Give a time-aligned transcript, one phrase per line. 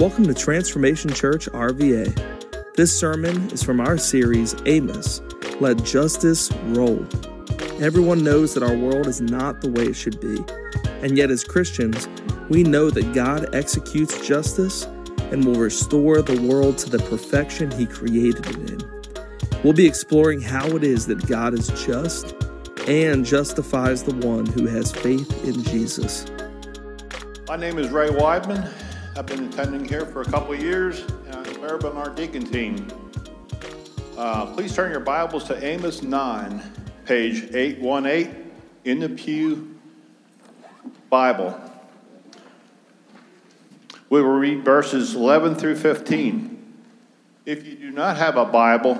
[0.00, 2.74] Welcome to Transformation Church RVA.
[2.74, 5.20] This sermon is from our series, Amos
[5.60, 7.06] Let Justice Roll.
[7.82, 10.42] Everyone knows that our world is not the way it should be,
[11.02, 12.08] and yet as Christians,
[12.48, 14.84] we know that God executes justice
[15.32, 19.60] and will restore the world to the perfection He created it in.
[19.62, 22.34] We'll be exploring how it is that God is just
[22.88, 26.24] and justifies the one who has faith in Jesus.
[27.46, 28.89] My name is Ray Weidman.
[29.16, 32.86] I've been attending here for a couple of years, and I'm member our deacon team.
[34.16, 36.62] Uh, please turn your Bibles to Amos 9,
[37.06, 38.52] page 818
[38.84, 39.76] in the Pew
[41.10, 41.60] Bible.
[44.10, 46.74] We will read verses 11 through 15.
[47.46, 48.94] If you do not have a Bible,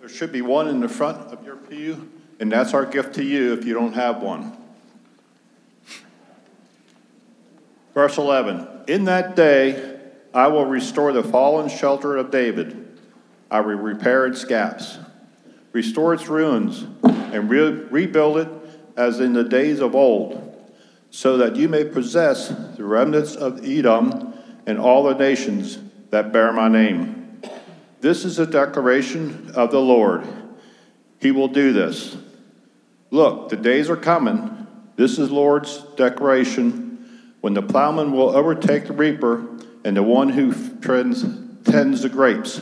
[0.00, 3.24] there should be one in the front of your pew, and that's our gift to
[3.24, 4.56] you if you don't have one.
[7.98, 9.98] Verse 11 In that day
[10.32, 12.96] I will restore the fallen shelter of David,
[13.50, 14.98] I will repair its gaps,
[15.72, 18.48] restore its ruins, and re- rebuild it
[18.96, 20.64] as in the days of old,
[21.10, 22.46] so that you may possess
[22.76, 24.32] the remnants of Edom
[24.64, 27.42] and all the nations that bear my name.
[28.00, 30.24] This is a declaration of the Lord.
[31.18, 32.16] He will do this.
[33.10, 34.68] Look, the days are coming.
[34.94, 36.87] This is Lord's declaration
[37.40, 39.46] when the plowman will overtake the reaper
[39.84, 41.24] and the one who tends,
[41.64, 42.60] tends the grapes,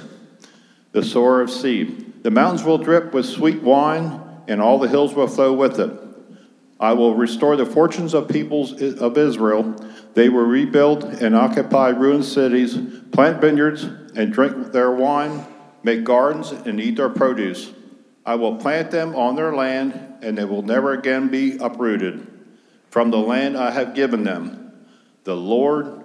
[0.92, 2.22] the sower of seed.
[2.22, 5.91] The mountains will drip with sweet wine, and all the hills will flow with it.
[6.78, 9.74] I will restore the fortunes of peoples of Israel.
[10.14, 12.77] They will rebuild and occupy ruined cities,
[13.12, 15.47] plant vineyards, and drink their wine,
[15.82, 17.72] make gardens, and eat their produce.
[18.27, 22.27] I will plant them on their land, and they will never again be uprooted
[22.91, 24.66] from the land I have given them.
[25.27, 26.05] The Lord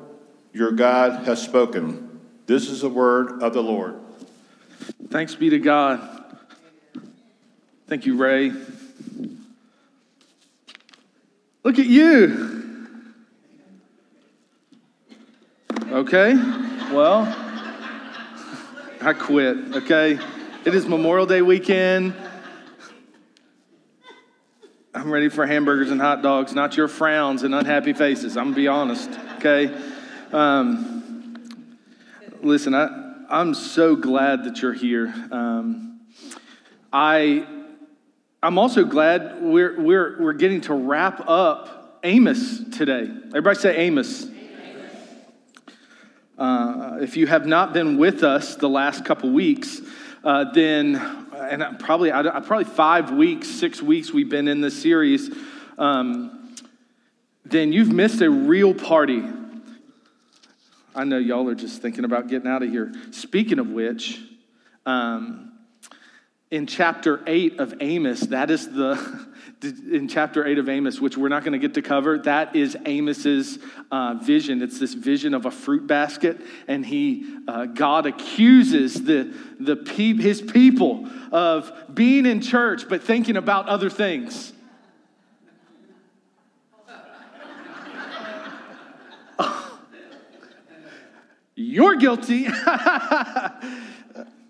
[0.52, 2.20] your God has spoken.
[2.48, 4.00] This is the word of the Lord.
[5.10, 6.02] Thanks be to God.
[7.86, 8.52] Thank you, Ray.
[11.64, 13.14] Look at you.
[15.92, 16.34] Okay,
[16.92, 17.28] well,
[19.02, 20.18] I quit, okay?
[20.66, 22.16] It is Memorial Day weekend.
[24.94, 28.36] I'm ready for hamburgers and hot dogs, not your frowns and unhappy faces.
[28.36, 29.74] I'm gonna be honest, okay?
[30.34, 31.78] Um,
[32.42, 35.14] listen, I, I'm so glad that you're here.
[35.32, 36.02] Um,
[36.92, 37.48] I,
[38.44, 43.10] I'm also glad we're, we're, we're getting to wrap up Amos today.
[43.28, 44.28] Everybody say Amos.
[46.38, 49.80] Uh, if you have not been with us the last couple weeks,
[50.26, 50.96] uh, then,
[51.50, 55.30] and probably, probably five weeks, six weeks we've been in this series,
[55.78, 56.56] um,
[57.46, 59.24] then you've missed a real party.
[60.94, 62.94] I know y'all are just thinking about getting out of here.
[63.12, 64.20] Speaking of which,
[64.86, 65.52] um,
[66.50, 68.96] in chapter 8 of Amos, that is the,
[69.64, 72.76] in chapter 8 of Amos, which we're not going to get to cover, that is
[72.86, 73.60] Amos's
[73.92, 74.62] uh, vision.
[74.62, 80.18] It's this vision of a fruit basket, and he, uh, God accuses the, the pe-
[80.18, 84.54] his people of being in church but thinking about other things.
[91.56, 92.48] You're guilty.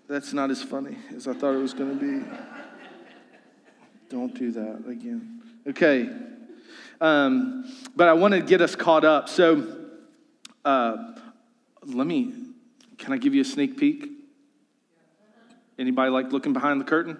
[0.08, 2.26] That's not as funny as I thought it was going to be.
[4.12, 5.40] Don't do that again.
[5.66, 6.06] Okay.
[7.00, 7.64] Um,
[7.96, 9.30] but I want to get us caught up.
[9.30, 9.86] So
[10.66, 11.14] uh,
[11.82, 12.34] let me,
[12.98, 14.10] can I give you a sneak peek?
[15.78, 17.18] Anybody like looking behind the curtain?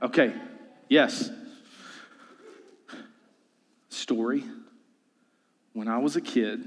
[0.00, 0.32] Okay.
[0.88, 1.28] Yes.
[3.90, 4.44] Story.
[5.74, 6.64] When I was a kid,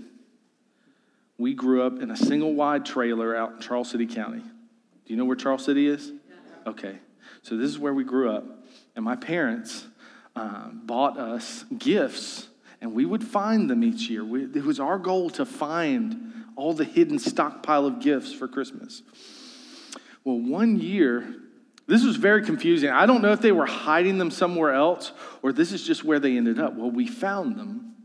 [1.40, 4.42] we grew up in a single wide trailer out in Charles City County.
[4.42, 6.12] Do you know where Charles City is?
[6.68, 7.00] Okay.
[7.42, 8.55] So this is where we grew up.
[8.96, 9.86] And my parents
[10.36, 12.47] uh, bought us gifts,
[12.81, 14.24] and we would find them each year.
[14.24, 19.01] We, it was our goal to find all the hidden stockpile of gifts for Christmas.
[20.24, 21.36] Well, one year,
[21.88, 22.89] this was very confusing.
[22.89, 25.12] I don't know if they were hiding them somewhere else
[25.42, 26.75] or this is just where they ended up.
[26.75, 27.95] Well, we found them,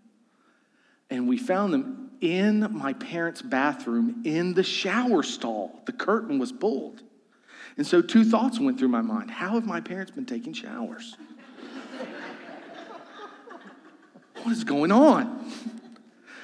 [1.08, 5.80] and we found them in my parents' bathroom in the shower stall.
[5.86, 7.02] The curtain was pulled.
[7.80, 9.30] And so two thoughts went through my mind.
[9.30, 11.16] How have my parents been taking showers?
[14.42, 15.50] what is going on?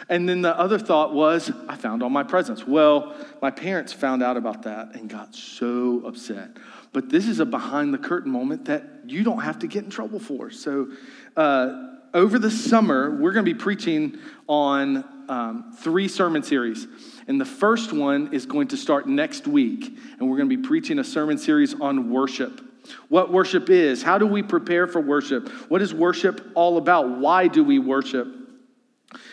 [0.09, 2.67] And then the other thought was, I found all my presents.
[2.67, 6.57] Well, my parents found out about that and got so upset.
[6.95, 9.91] But this is a behind the curtain moment that you don't have to get in
[9.91, 10.51] trouble for.
[10.51, 10.91] So,
[11.37, 14.19] uh, over the summer, we're going to be preaching
[14.49, 16.87] on um, three sermon series.
[17.29, 19.85] And the first one is going to start next week.
[20.19, 22.63] And we're going to be preaching a sermon series on worship.
[23.11, 25.51] What worship is, how do we prepare for worship?
[25.69, 27.19] What is worship all about?
[27.19, 28.29] Why do we worship?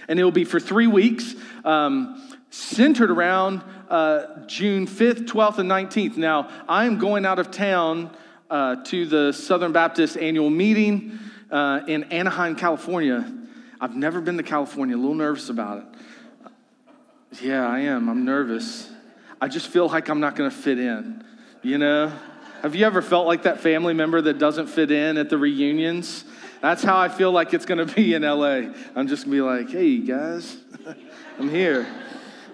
[0.10, 5.72] And it will be for three weeks, um, centered around uh, June 5th, 12th, and
[5.72, 6.18] 19th.
[6.18, 8.12] Now, I am going out of town
[8.50, 11.20] uh, to the Southern Baptist annual meeting
[11.54, 13.32] uh, in Anaheim, California.
[13.80, 17.42] I've never been to California, a little nervous about it.
[17.42, 18.10] Yeah, I am.
[18.10, 18.90] I'm nervous.
[19.40, 21.24] I just feel like I'm not going to fit in,
[21.62, 22.12] you know?
[22.64, 26.26] Have you ever felt like that family member that doesn't fit in at the reunions?
[26.62, 28.72] That's how I feel like it's going to be in LA.
[28.96, 30.58] I'm just going to be like, hey, guys,
[31.40, 31.86] I'm here.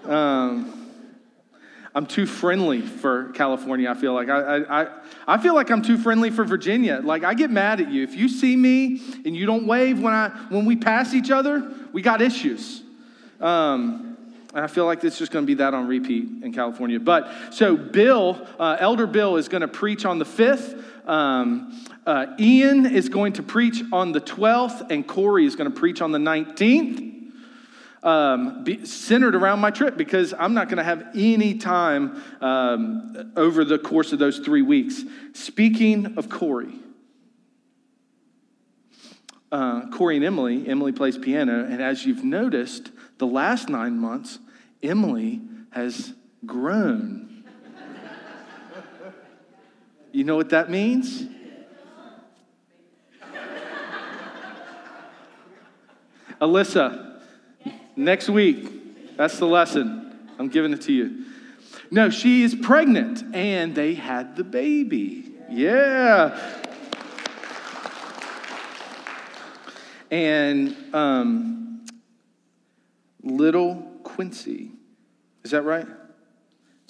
[0.04, 0.79] Um,
[1.94, 4.28] I'm too friendly for California, I feel like.
[4.28, 4.86] I, I,
[5.26, 7.00] I feel like I'm too friendly for Virginia.
[7.02, 8.04] Like, I get mad at you.
[8.04, 11.68] If you see me and you don't wave when, I, when we pass each other,
[11.92, 12.82] we got issues.
[13.40, 14.16] Um,
[14.54, 17.00] and I feel like it's just going to be that on repeat in California.
[17.00, 21.08] But so, Bill, uh, Elder Bill, is going to preach on the 5th.
[21.08, 25.76] Um, uh, Ian is going to preach on the 12th, and Corey is going to
[25.76, 27.19] preach on the 19th
[28.02, 33.32] um, be centered around my trip because I'm not going to have any time um,
[33.36, 35.02] over the course of those three weeks.
[35.34, 36.74] Speaking of Corey,
[39.52, 44.38] uh, Corey and Emily, Emily plays piano, and as you've noticed, the last nine months,
[44.82, 46.14] Emily has
[46.46, 47.44] grown.
[50.12, 51.24] you know what that means?
[56.40, 57.09] Alyssa,
[57.96, 60.18] Next week, that's the lesson.
[60.38, 61.24] I'm giving it to you.
[61.90, 65.32] No, she is pregnant and they had the baby.
[65.50, 66.38] Yeah.
[70.10, 71.84] And um,
[73.22, 74.70] little Quincy,
[75.44, 75.86] is that right?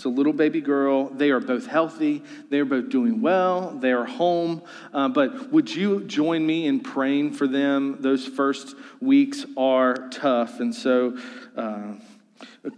[0.00, 1.10] It's a little baby girl.
[1.10, 2.22] They are both healthy.
[2.48, 3.76] They are both doing well.
[3.78, 4.62] They are home.
[4.94, 7.98] Uh, but would you join me in praying for them?
[8.00, 10.58] Those first weeks are tough.
[10.58, 11.18] And so,
[11.54, 11.96] uh,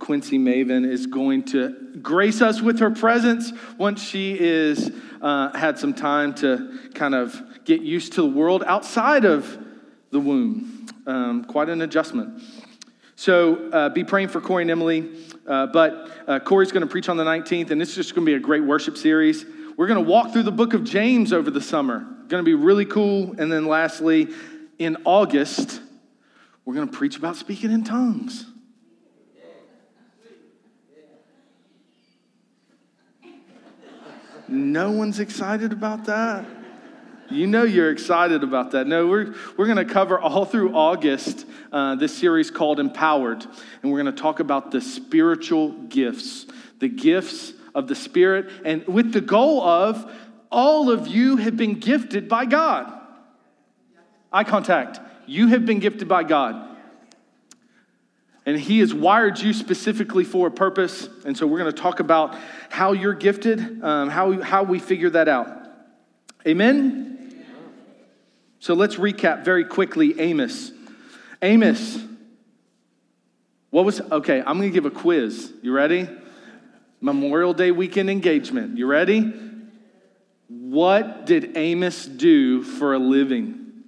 [0.01, 4.91] Quincy Maven is going to grace us with her presence once she is
[5.21, 9.65] uh, had some time to kind of get used to the world outside of
[10.11, 10.89] the womb.
[11.07, 12.43] Um, quite an adjustment.
[13.15, 15.09] So uh, be praying for Corey and Emily.
[15.47, 18.31] Uh, but uh, Corey's going to preach on the 19th, and it's just going to
[18.31, 19.45] be a great worship series.
[19.77, 22.07] We're going to walk through the book of James over the summer.
[22.29, 23.35] Going to be really cool.
[23.39, 24.29] And then lastly,
[24.79, 25.81] in August,
[26.65, 28.47] we're going to preach about speaking in tongues.
[34.49, 36.45] No one's excited about that?
[37.33, 38.87] You know you're excited about that.
[38.87, 43.45] No, we're, we're going to cover all through August uh, this series called Empowered.
[43.83, 46.47] And we're going to talk about the spiritual gifts,
[46.79, 50.11] the gifts of the Spirit, and with the goal of
[50.51, 52.93] all of you have been gifted by God.
[54.31, 55.01] Eye contact.
[55.27, 56.69] You have been gifted by God.
[58.45, 61.09] And He has wired you specifically for a purpose.
[61.25, 62.37] And so we're going to talk about
[62.69, 65.61] how you're gifted, um, how, how we figure that out.
[66.47, 67.12] Amen?
[68.63, 70.71] So let's recap very quickly Amos.
[71.43, 71.99] Amos,
[73.71, 75.53] what was, okay, I'm to give a quiz.
[75.63, 76.09] You ready?
[77.01, 78.79] Memorial Day weekend engagement.
[78.79, 79.33] You ready?
[80.47, 83.83] What did Amos do for a living?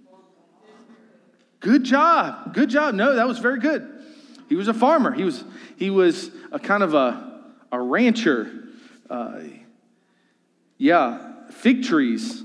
[1.61, 2.53] Good job.
[2.53, 2.97] Good job.
[2.97, 3.89] No, that was very good.
[4.49, 5.13] He was a farmer.
[5.13, 5.45] He was,
[5.77, 8.51] he was a kind of a, a rancher.
[9.09, 9.39] Uh,
[10.79, 12.43] yeah, fig trees.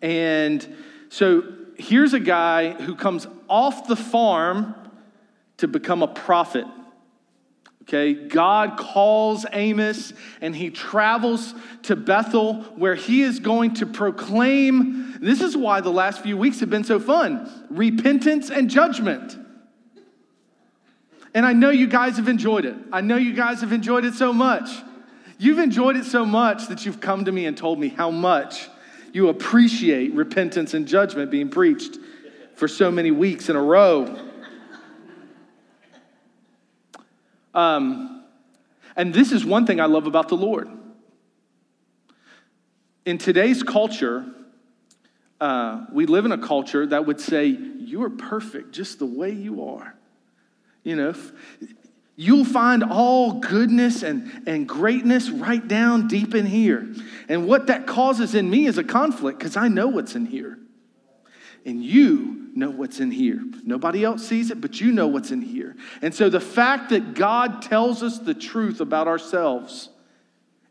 [0.00, 0.76] And
[1.08, 4.74] so here's a guy who comes off the farm
[5.58, 6.66] to become a prophet.
[7.82, 11.52] Okay, God calls Amos and he travels
[11.82, 15.18] to Bethel where he is going to proclaim.
[15.20, 19.36] This is why the last few weeks have been so fun repentance and judgment.
[21.34, 22.76] And I know you guys have enjoyed it.
[22.92, 24.70] I know you guys have enjoyed it so much.
[25.38, 28.68] You've enjoyed it so much that you've come to me and told me how much
[29.12, 31.98] you appreciate repentance and judgment being preached
[32.54, 34.28] for so many weeks in a row.
[37.54, 38.24] Um,
[38.96, 40.68] and this is one thing I love about the Lord.
[43.04, 44.24] In today's culture,
[45.40, 49.30] uh, we live in a culture that would say, You are perfect just the way
[49.30, 49.94] you are.
[50.84, 51.14] You know,
[52.14, 56.92] You'll find all goodness and, and greatness right down deep in here.
[57.28, 60.58] And what that causes in me is a conflict because I know what's in here.
[61.64, 63.42] And you know what's in here.
[63.64, 65.74] Nobody else sees it, but you know what's in here.
[66.02, 69.88] And so the fact that God tells us the truth about ourselves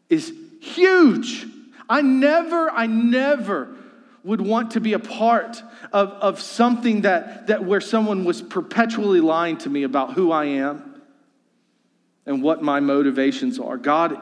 [0.10, 1.48] is huge.
[1.90, 3.76] I never, I never
[4.24, 9.22] would want to be a part of, of something that, that where someone was perpetually
[9.22, 10.91] lying to me about who I am
[12.26, 13.78] and what my motivations are.
[13.78, 14.20] God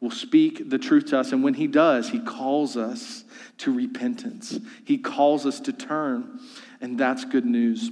[0.00, 3.24] will speak the truth to us, and when He does, He calls us
[3.58, 4.58] to repentance.
[4.84, 6.40] He calls us to turn,
[6.80, 7.90] and that's good news.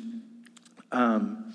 [0.92, 1.52] Um,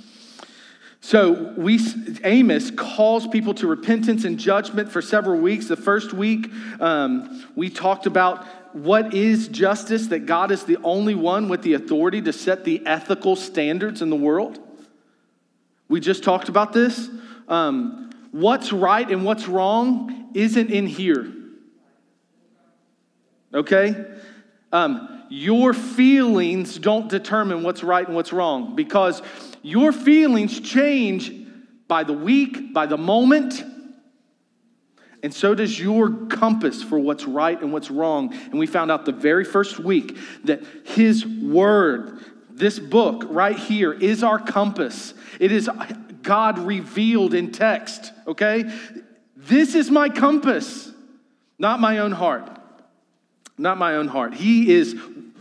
[1.04, 1.80] so we
[2.24, 5.68] Amos calls people to repentance and judgment for several weeks.
[5.68, 8.46] The first week, um, we talked about
[8.76, 12.86] what is justice, that God is the only one with the authority to set the
[12.86, 14.60] ethical standards in the world.
[15.90, 17.10] We just talked about this.
[17.52, 21.32] Um, what's right and what's wrong isn't in here.
[23.54, 24.06] Okay?
[24.72, 29.22] Um, your feelings don't determine what's right and what's wrong because
[29.62, 31.32] your feelings change
[31.88, 33.62] by the week, by the moment,
[35.24, 38.34] and so does your compass for what's right and what's wrong.
[38.34, 43.94] And we found out the very first week that His Word, this book right here,
[43.94, 45.14] is our compass.
[45.40, 45.70] It is
[46.22, 48.72] God revealed in text, okay?
[49.36, 50.92] This is my compass,
[51.58, 52.60] not my own heart.
[53.58, 54.34] Not my own heart.
[54.34, 54.96] He is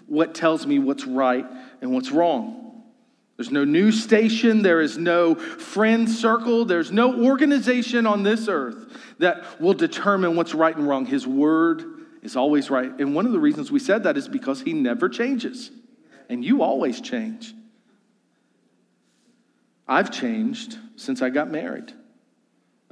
[0.07, 1.47] what tells me what's right
[1.81, 2.83] and what's wrong.
[3.37, 8.95] There's no news station, there is no friend circle, there's no organization on this earth
[9.19, 11.07] that will determine what's right and wrong.
[11.07, 11.85] His word
[12.23, 12.93] is always right.
[13.01, 15.71] And one of the reasons we said that is because he never changes.
[16.29, 17.55] And you always change.
[19.91, 21.93] I've changed since I got married.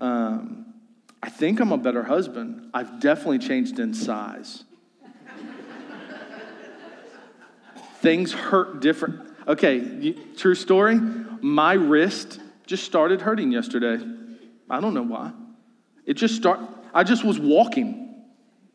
[0.00, 0.74] Um,
[1.22, 2.70] I think I'm a better husband.
[2.74, 4.64] I've definitely changed in size.
[8.00, 9.28] Things hurt different.
[9.46, 10.96] Okay, true story.
[11.40, 14.04] My wrist just started hurting yesterday.
[14.68, 15.30] I don't know why.
[16.04, 16.58] It just start.
[16.92, 18.24] I just was walking.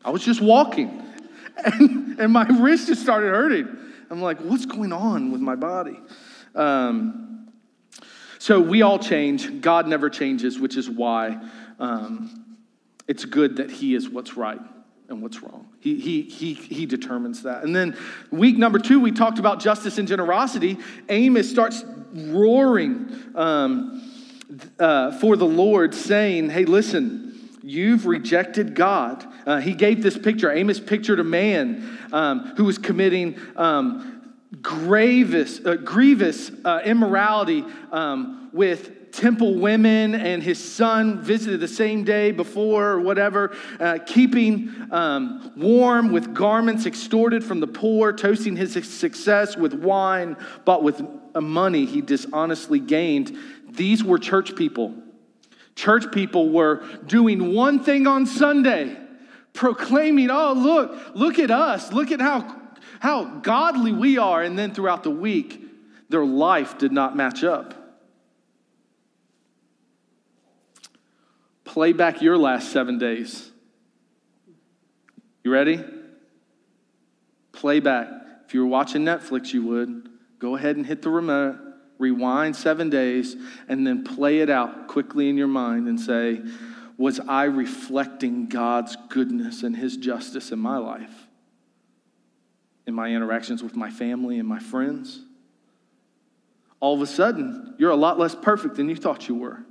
[0.02, 1.02] I was just walking,
[1.64, 3.68] and, and my wrist just started hurting.
[4.10, 5.98] I'm like, what's going on with my body?
[6.54, 7.24] Um,
[8.44, 9.62] so we all change.
[9.62, 11.40] God never changes, which is why
[11.78, 12.58] um,
[13.08, 14.60] it's good that He is what's right
[15.08, 15.70] and what's wrong.
[15.80, 17.64] He, he, he, he determines that.
[17.64, 17.96] And then
[18.30, 20.76] week number two, we talked about justice and generosity.
[21.08, 24.12] Amos starts roaring um,
[24.78, 29.26] uh, for the Lord, saying, Hey, listen, you've rejected God.
[29.46, 30.52] Uh, he gave this picture.
[30.52, 34.14] Amos pictured a man um, who was committing um,
[34.62, 42.04] grievous, uh, grievous uh, immorality um, with temple women and his son visited the same
[42.04, 48.56] day before or whatever, uh, keeping um, warm with garments extorted from the poor, toasting
[48.56, 51.00] his success with wine bought with
[51.40, 53.36] money he dishonestly gained.
[53.70, 54.94] These were church people.
[55.76, 58.96] Church people were doing one thing on Sunday,
[59.52, 62.63] proclaiming, oh, look, look at us, look at how,
[63.04, 64.42] how godly we are.
[64.42, 65.62] And then throughout the week,
[66.08, 67.84] their life did not match up.
[71.74, 73.50] play back your last seven days.
[75.42, 75.82] You ready?
[77.50, 78.06] Play back.
[78.46, 80.08] If you were watching Netflix, you would.
[80.38, 81.58] Go ahead and hit the remote,
[81.98, 83.34] rewind seven days,
[83.68, 86.42] and then play it out quickly in your mind and say,
[86.96, 91.23] Was I reflecting God's goodness and His justice in my life?
[92.86, 95.20] In my interactions with my family and my friends?
[96.80, 99.64] All of a sudden, you're a lot less perfect than you thought you were.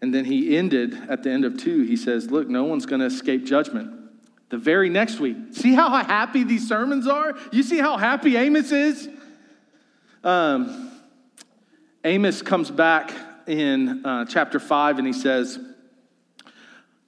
[0.00, 3.00] And then he ended at the end of two, he says, Look, no one's going
[3.00, 4.00] to escape judgment.
[4.48, 7.34] The very next week, see how happy these sermons are?
[7.52, 9.08] You see how happy Amos is?
[10.24, 10.90] Um,
[12.04, 13.12] Amos comes back
[13.46, 15.58] in uh, chapter 5 and he says,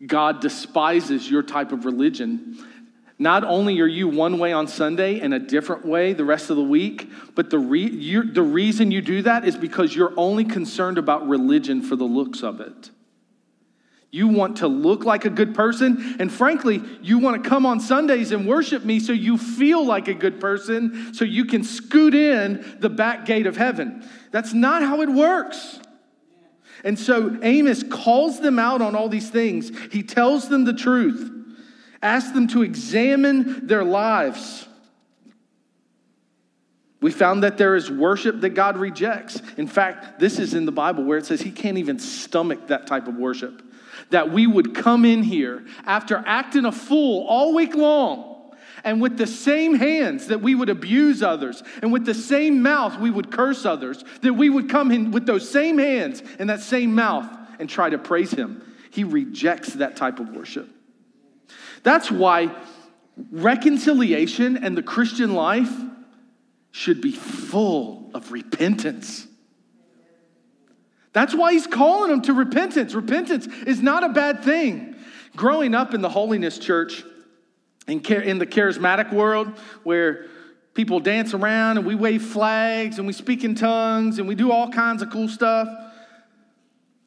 [0.06, 2.58] God despises your type of religion.
[3.18, 6.56] Not only are you one way on Sunday and a different way the rest of
[6.56, 10.98] the week, but the, re- the reason you do that is because you're only concerned
[10.98, 12.90] about religion for the looks of it.
[14.10, 17.80] You want to look like a good person, and frankly, you want to come on
[17.80, 22.14] Sundays and worship me so you feel like a good person, so you can scoot
[22.14, 24.08] in the back gate of heaven.
[24.30, 25.80] That's not how it works.
[26.84, 29.72] And so Amos calls them out on all these things.
[29.90, 31.30] He tells them the truth.
[32.02, 34.68] asks them to examine their lives.
[37.00, 39.40] We found that there is worship that God rejects.
[39.56, 42.86] In fact, this is in the Bible where it says he can't even stomach that
[42.86, 43.62] type of worship.
[44.10, 48.33] that we would come in here after acting a fool all week long
[48.84, 52.98] and with the same hands that we would abuse others, and with the same mouth
[52.98, 56.60] we would curse others, that we would come in with those same hands and that
[56.60, 57.26] same mouth
[57.58, 58.62] and try to praise Him.
[58.90, 60.68] He rejects that type of worship.
[61.82, 62.54] That's why
[63.30, 65.72] reconciliation and the Christian life
[66.70, 69.26] should be full of repentance.
[71.12, 72.92] That's why he's calling them to repentance.
[72.94, 74.96] Repentance is not a bad thing.
[75.36, 77.04] Growing up in the holiness church,
[77.86, 79.48] in, in the charismatic world
[79.82, 80.26] where
[80.74, 84.50] people dance around and we wave flags and we speak in tongues and we do
[84.50, 85.68] all kinds of cool stuff.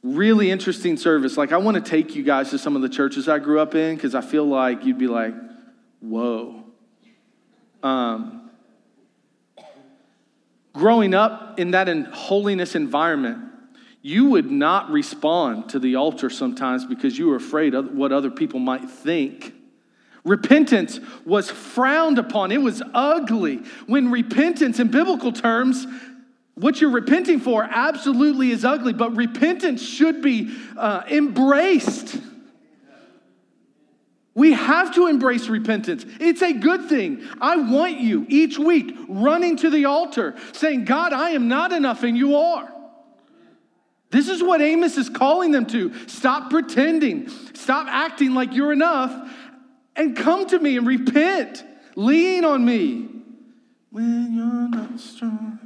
[0.03, 1.35] Really interesting service.
[1.37, 3.75] Like, I want to take you guys to some of the churches I grew up
[3.75, 5.33] in because I feel like you'd be like,
[5.99, 6.63] whoa.
[7.83, 8.49] Um,
[10.73, 13.43] growing up in that in holiness environment,
[14.01, 18.31] you would not respond to the altar sometimes because you were afraid of what other
[18.31, 19.56] people might think
[20.27, 23.61] Repentance was frowned upon, it was ugly.
[23.85, 25.87] When repentance, in biblical terms,
[26.55, 32.17] what you're repenting for absolutely is ugly, but repentance should be uh, embraced.
[34.35, 36.05] We have to embrace repentance.
[36.19, 37.25] It's a good thing.
[37.39, 42.03] I want you each week running to the altar saying, God, I am not enough
[42.03, 42.71] and you are.
[44.09, 45.93] This is what Amos is calling them to.
[46.07, 47.29] Stop pretending.
[47.53, 49.11] Stop acting like you're enough
[49.97, 51.63] and come to me and repent.
[51.95, 53.09] Lean on me
[53.89, 55.59] when you're not strong.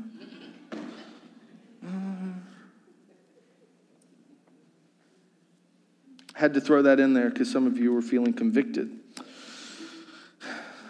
[6.33, 8.89] Had to throw that in there because some of you were feeling convicted.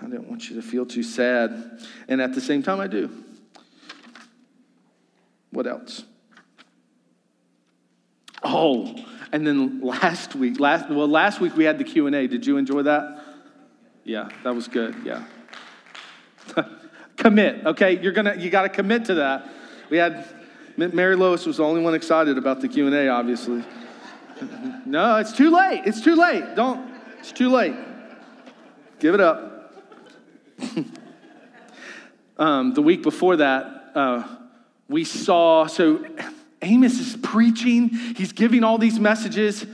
[0.02, 1.82] I didn't want you to feel too sad.
[2.08, 3.10] And at the same time, I do.
[5.50, 6.06] What else?
[8.44, 8.96] Oh,
[9.34, 12.28] and then last week, last well, last week we had the Q and A.
[12.28, 13.21] Did you enjoy that?
[14.04, 14.96] Yeah, that was good.
[15.06, 15.26] Yeah.
[17.18, 17.66] commit.
[17.66, 19.50] Okay, you're gonna you got to commit to that.
[19.90, 20.28] We had
[20.78, 23.10] Mary Lois was the only one excited about the Q and A.
[23.10, 23.64] Obviously.
[24.86, 25.84] no, it's too late.
[25.86, 26.56] It's too late.
[26.56, 26.92] Don't.
[27.20, 27.76] It's too late.
[29.00, 29.74] Give it up.
[32.38, 34.28] um, the week before that, uh,
[34.88, 36.04] we saw so
[36.62, 37.90] Amos is preaching.
[37.90, 39.66] He's giving all these messages,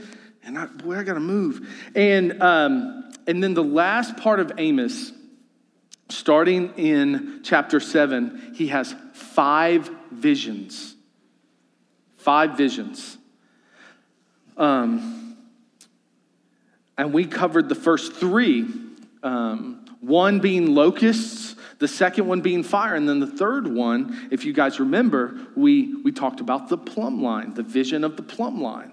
[0.44, 1.66] and I, boy, I got to move.
[1.94, 5.12] And um, and then the last part of Amos,
[6.08, 10.94] starting in chapter 7, he has five visions.
[12.16, 13.18] Five visions.
[14.56, 15.36] Um,
[16.96, 18.66] and we covered the first three
[19.22, 24.46] um, one being locusts, the second one being fire, and then the third one, if
[24.46, 28.62] you guys remember, we, we talked about the plumb line, the vision of the plumb
[28.62, 28.92] line.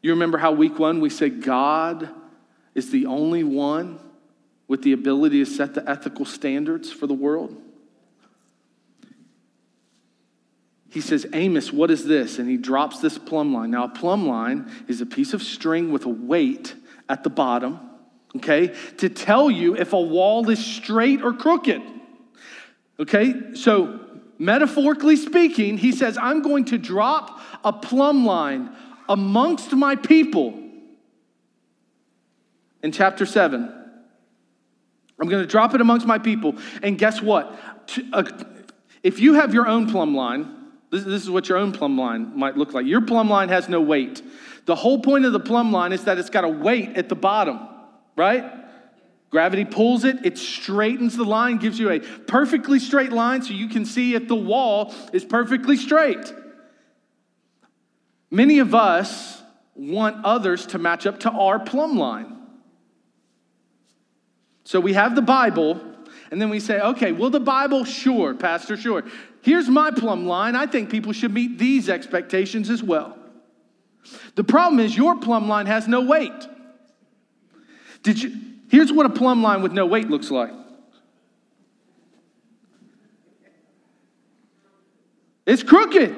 [0.00, 2.08] You remember how week one we said God
[2.74, 3.98] is the only one
[4.66, 7.56] with the ability to set the ethical standards for the world?
[10.90, 12.38] He says, Amos, what is this?
[12.38, 13.70] And he drops this plumb line.
[13.70, 16.74] Now, a plumb line is a piece of string with a weight
[17.08, 17.78] at the bottom,
[18.36, 21.82] okay, to tell you if a wall is straight or crooked.
[23.00, 24.00] Okay, so
[24.38, 28.70] metaphorically speaking, he says, I'm going to drop a plumb line
[29.08, 30.58] amongst my people
[32.82, 33.74] in chapter 7.
[35.20, 36.54] I'm going to drop it amongst my people.
[36.82, 37.58] And guess what?
[38.12, 38.24] Uh,
[39.02, 40.54] if you have your own plumb line,
[40.90, 42.86] this, is what your own plumb line might look like.
[42.86, 44.22] Your plumb line has no weight.
[44.64, 47.14] The whole point of the plumb line is that it's got a weight at the
[47.14, 47.60] bottom,
[48.16, 48.44] right?
[49.30, 53.68] Gravity pulls it, it straightens the line, gives you a perfectly straight line so you
[53.68, 56.32] can see if the wall is perfectly straight.
[58.30, 59.42] Many of us
[59.74, 62.37] want others to match up to our plumb line.
[64.68, 65.80] So we have the Bible,
[66.30, 69.02] and then we say, okay, well, the Bible, sure, Pastor, sure.
[69.40, 70.54] Here's my plumb line.
[70.54, 73.16] I think people should meet these expectations as well.
[74.34, 76.46] The problem is your plumb line has no weight.
[78.02, 80.52] Did you Here's what a plumb line with no weight looks like.
[85.46, 86.14] It's crooked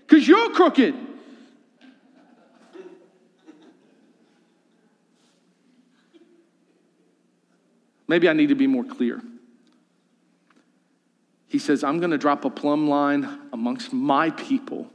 [0.00, 1.05] because you're crooked.
[8.08, 9.20] Maybe I need to be more clear.
[11.48, 14.90] He says, I'm going to drop a plumb line amongst my people.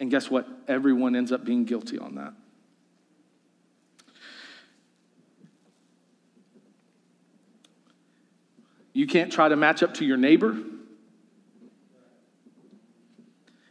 [0.00, 0.46] And guess what?
[0.68, 2.32] Everyone ends up being guilty on that.
[8.92, 10.56] You can't try to match up to your neighbor.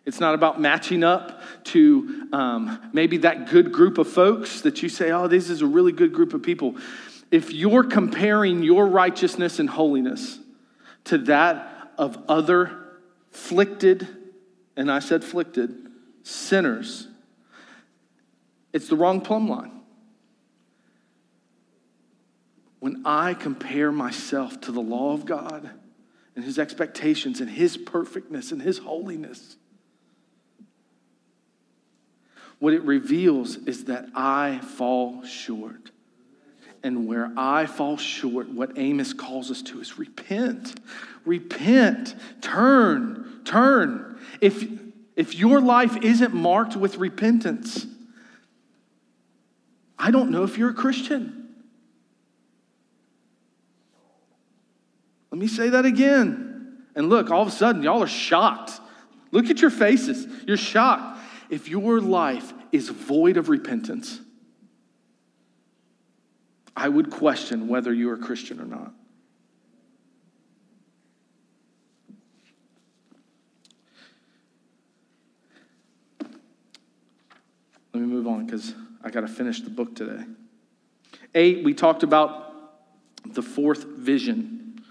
[0.06, 4.90] It's not about matching up to um, maybe that good group of folks that you
[4.90, 6.76] say, oh, this is a really good group of people.
[7.32, 10.40] If you're comparing your righteousness and holiness
[11.06, 12.86] to that of other
[13.34, 14.08] afflicted,
[14.76, 15.76] and I said afflicted,
[16.24, 17.08] sinners,
[18.74, 19.72] it's the wrong plumb line.
[22.80, 25.70] When I compare myself to the law of God
[26.36, 29.56] and His expectations and His perfectness and His holiness,
[32.60, 35.92] what it reveals is that I fall short.
[36.86, 40.80] And where I fall short, what Amos calls us to is repent.
[41.26, 42.14] Repent.
[42.42, 43.42] Turn.
[43.44, 44.20] Turn.
[44.40, 44.70] If,
[45.16, 47.88] if your life isn't marked with repentance,
[49.98, 51.56] I don't know if you're a Christian.
[55.32, 56.84] Let me say that again.
[56.96, 58.80] And look, all of a sudden, y'all are shocked.
[59.32, 60.28] Look at your faces.
[60.46, 61.20] You're shocked.
[61.50, 64.22] If your life is void of repentance,
[66.76, 68.92] I would question whether you're a Christian or not.
[77.94, 80.26] Let me move on because I got to finish the book today.
[81.34, 82.54] Eight, we talked about
[83.26, 84.84] the fourth vision,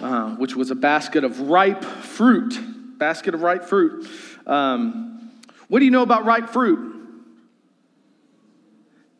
[0.00, 2.58] uh, which was a basket of ripe fruit.
[2.98, 4.08] Basket of ripe fruit.
[4.44, 5.30] Um,
[5.68, 6.87] what do you know about ripe fruit?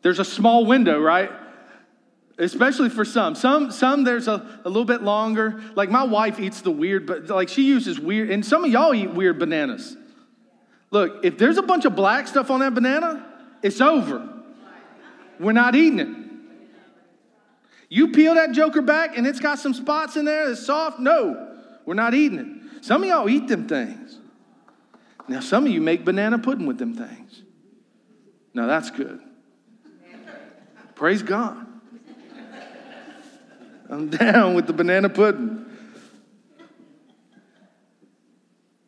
[0.01, 1.31] There's a small window, right?
[2.37, 3.35] Especially for some.
[3.35, 5.61] Some, some there's a, a little bit longer.
[5.75, 8.93] Like my wife eats the weird, but like she uses weird, and some of y'all
[8.93, 9.97] eat weird bananas.
[10.91, 13.25] Look, if there's a bunch of black stuff on that banana,
[13.61, 14.27] it's over.
[15.39, 16.29] We're not eating it.
[17.89, 20.99] You peel that joker back and it's got some spots in there that's soft.
[20.99, 22.85] No, we're not eating it.
[22.85, 24.19] Some of y'all eat them things.
[25.27, 27.43] Now, some of you make banana pudding with them things.
[28.53, 29.19] Now, that's good.
[30.99, 31.65] Praise God.
[33.89, 35.65] I'm down with the banana pudding.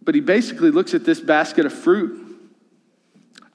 [0.02, 2.38] But he basically looks at this basket of fruit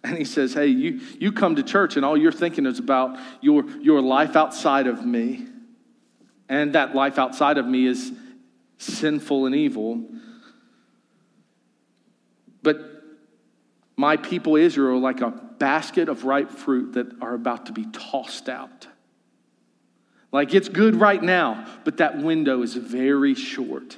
[0.03, 3.19] and he says, Hey, you, you come to church and all you're thinking is about
[3.43, 5.47] your, your life outside of me.
[6.49, 8.11] And that life outside of me is
[8.79, 10.03] sinful and evil.
[12.63, 12.79] But
[13.99, 18.49] my people Israel like a basket of ripe fruit that are about to be tossed
[18.49, 18.87] out.
[20.33, 23.97] Like it's good right now, but that window is very short.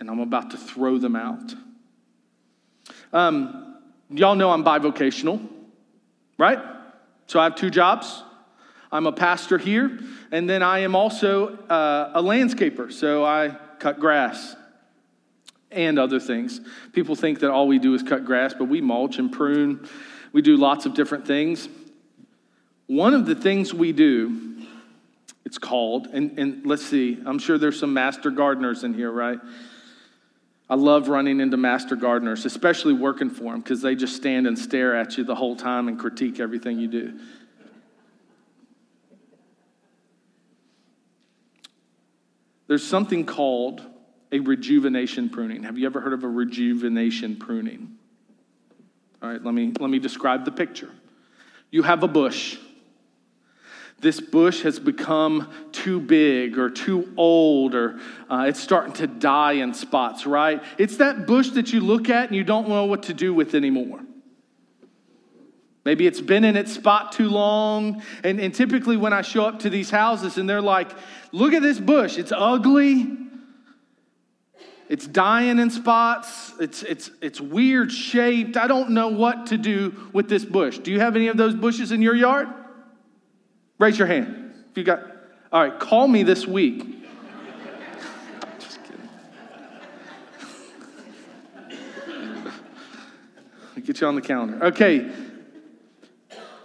[0.00, 1.54] And I'm about to throw them out.
[3.12, 3.76] Um,
[4.10, 5.46] y'all know I'm bivocational,
[6.38, 6.58] right?
[7.26, 8.22] So I have two jobs.
[8.90, 9.98] I'm a pastor here,
[10.32, 12.92] and then I am also uh, a landscaper.
[12.92, 14.54] So I cut grass
[15.70, 16.60] and other things.
[16.92, 19.88] People think that all we do is cut grass, but we mulch and prune.
[20.32, 21.68] We do lots of different things.
[22.86, 24.66] One of the things we do,
[25.44, 29.38] it's called, and, and let's see, I'm sure there's some master gardeners in here, right?
[30.68, 34.58] I love running into master gardeners, especially working for them, because they just stand and
[34.58, 37.20] stare at you the whole time and critique everything you do.
[42.68, 43.82] There's something called
[44.30, 45.64] a rejuvenation pruning.
[45.64, 47.98] Have you ever heard of a rejuvenation pruning?
[49.22, 50.90] All right, let me, let me describe the picture.
[51.70, 52.58] You have a bush.
[54.00, 59.52] This bush has become too big or too old or uh, it's starting to die
[59.52, 60.60] in spots, right?
[60.76, 63.54] It's that bush that you look at and you don't know what to do with
[63.54, 64.00] anymore.
[65.84, 68.02] Maybe it's been in its spot too long.
[68.24, 70.90] And, and typically, when I show up to these houses and they're like,
[71.30, 73.21] look at this bush, it's ugly,
[74.92, 76.52] it's dying in spots.
[76.60, 78.58] It's, it's, it's weird shaped.
[78.58, 80.76] I don't know what to do with this bush.
[80.76, 82.46] Do you have any of those bushes in your yard?
[83.78, 84.52] Raise your hand.
[84.70, 85.00] If you got,
[85.50, 86.84] all right, call me this week.
[88.58, 89.08] Just kidding.
[93.86, 94.62] Get you on the calendar.
[94.66, 95.10] Okay.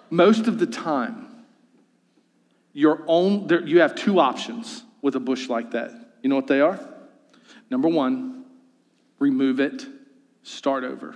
[0.09, 1.45] Most of the time,
[2.73, 5.91] your own, there, you have two options with a bush like that.
[6.21, 6.77] You know what they are?
[7.69, 8.45] Number one,
[9.19, 9.85] remove it,
[10.43, 11.15] start over.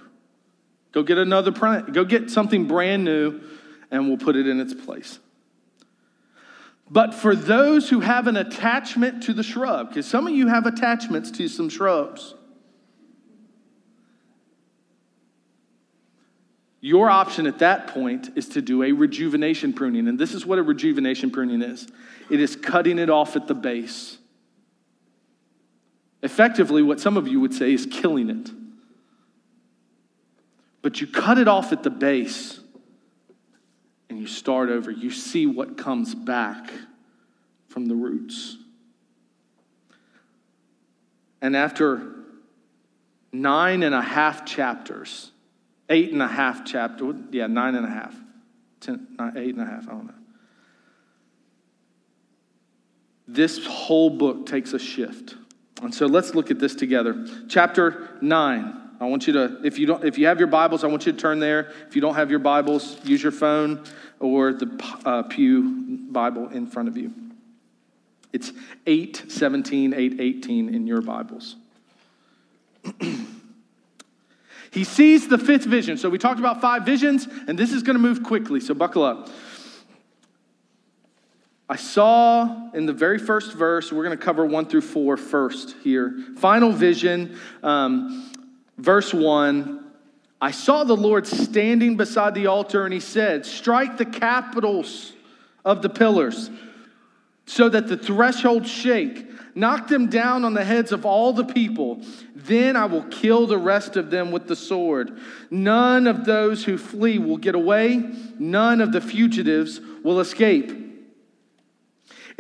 [0.91, 3.41] Go get another plant, go get something brand new,
[3.89, 5.20] and we'll put it in its place.
[6.89, 10.65] But for those who have an attachment to the shrub, because some of you have
[10.65, 12.36] attachments to some shrubs,
[16.82, 20.08] your option at that point is to do a rejuvenation pruning.
[20.10, 21.88] And this is what a rejuvenation pruning is
[22.30, 24.17] it is cutting it off at the base.
[26.23, 28.49] Effectively, what some of you would say is killing it.
[30.81, 32.60] But you cut it off at the base
[34.10, 34.91] and you start over.
[34.91, 36.71] You see what comes back
[37.69, 38.57] from the roots.
[41.41, 42.15] And after
[43.31, 45.31] nine and a half chapters,
[45.89, 48.15] eight and a half chapter, yeah, nine and a half,
[48.79, 50.13] ten, nine, eight and a half, I don't know.
[53.27, 55.36] This whole book takes a shift.
[55.82, 57.26] And so let's look at this together.
[57.50, 58.78] Chapter 9.
[59.00, 61.12] I want you to, if you don't, if you have your Bibles, I want you
[61.12, 61.72] to turn there.
[61.88, 63.84] If you don't have your Bibles, use your phone
[64.20, 67.12] or the uh, Pew Bible in front of you.
[68.32, 68.52] It's
[68.86, 71.56] 817, 818 in your Bibles.
[74.72, 75.98] he sees the fifth vision.
[75.98, 79.04] So we talked about five visions, and this is going to move quickly, so buckle
[79.04, 79.30] up.
[81.71, 85.73] I saw in the very first verse, we're going to cover one through four first
[85.86, 86.13] here.
[86.36, 88.29] Final vision, um,
[88.77, 89.86] verse one.
[90.41, 95.13] I saw the Lord standing beside the altar, and he said, Strike the capitals
[95.63, 96.49] of the pillars
[97.45, 99.29] so that the thresholds shake.
[99.55, 102.01] Knock them down on the heads of all the people.
[102.36, 105.17] Then I will kill the rest of them with the sword.
[105.49, 108.03] None of those who flee will get away,
[108.38, 110.81] none of the fugitives will escape.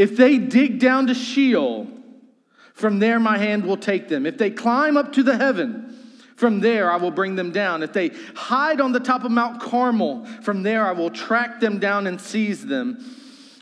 [0.01, 1.85] If they dig down to Sheol,
[2.73, 4.25] from there my hand will take them.
[4.25, 5.95] If they climb up to the heaven,
[6.35, 7.83] from there I will bring them down.
[7.83, 11.77] If they hide on the top of Mount Carmel, from there I will track them
[11.77, 12.97] down and seize them.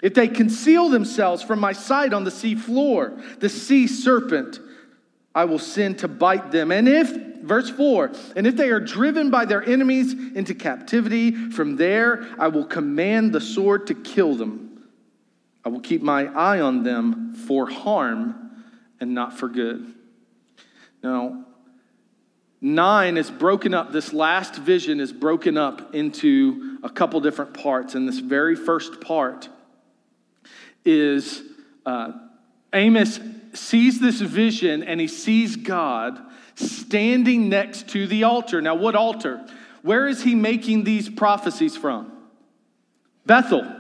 [0.02, 4.62] If they conceal themselves from my sight on the sea floor, the sea serpent
[5.36, 6.72] I will send to bite them.
[6.72, 11.76] And if, verse 4, and if they are driven by their enemies into captivity, from
[11.76, 14.69] there I will command the sword to kill them.
[15.64, 18.64] I will keep my eye on them for harm
[19.00, 19.94] and not for good.
[21.04, 21.46] Now,
[22.62, 23.92] nine is broken up.
[23.92, 27.96] This last vision is broken up into a couple different parts.
[27.96, 29.50] And this very first part
[30.86, 31.42] is
[31.86, 32.14] uh,
[32.74, 33.20] Amos
[33.54, 36.20] sees this vision and he sees God
[36.56, 38.62] standing next to the altar.
[38.62, 39.46] Now, what altar?
[39.82, 42.12] Where is he making these prophecies from?
[43.26, 43.79] Bethel.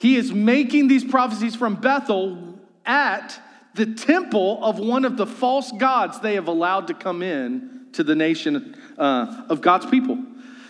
[0.00, 3.38] He is making these prophecies from Bethel at
[3.74, 8.02] the temple of one of the false gods they have allowed to come in to
[8.02, 10.18] the nation uh, of God's people.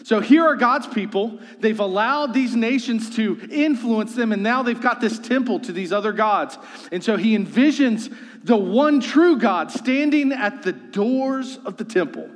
[0.02, 1.38] So here are God's people.
[1.60, 5.92] They've allowed these nations to influence them, and now they've got this temple to these
[5.92, 6.58] other gods.
[6.90, 8.12] And so he envisions
[8.42, 12.28] the one true God standing at the doors of the temple.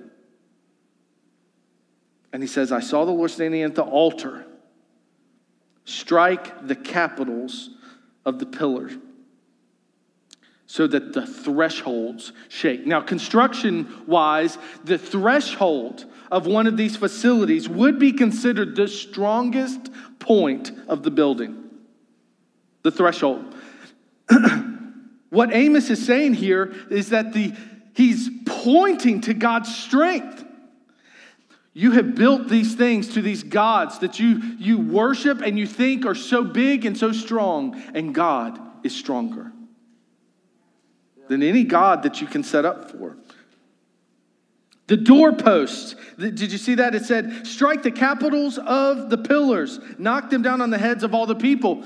[2.33, 4.46] And he says, I saw the Lord standing at the altar.
[5.85, 7.70] Strike the capitals
[8.25, 8.92] of the pillars
[10.66, 12.87] so that the thresholds shake.
[12.87, 19.90] Now, construction wise, the threshold of one of these facilities would be considered the strongest
[20.18, 21.70] point of the building.
[22.83, 23.55] The threshold.
[25.31, 27.53] what Amos is saying here is that the,
[27.94, 30.44] he's pointing to God's strength.
[31.77, 36.07] You have built these things to these gods that you, you worship and you think
[36.07, 39.51] are so big and so strong, and God is stronger
[41.29, 43.17] than any God that you can set up for.
[44.87, 46.95] The doorposts, did you see that?
[46.95, 51.15] It said, strike the capitals of the pillars, knock them down on the heads of
[51.15, 51.83] all the people.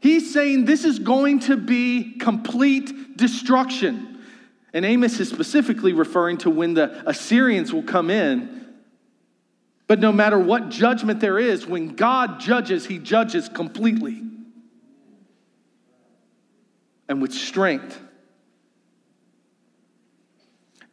[0.00, 4.18] He's saying this is going to be complete destruction.
[4.74, 8.69] And Amos is specifically referring to when the Assyrians will come in.
[9.90, 14.22] But no matter what judgment there is, when God judges, he judges completely
[17.08, 18.00] and with strength.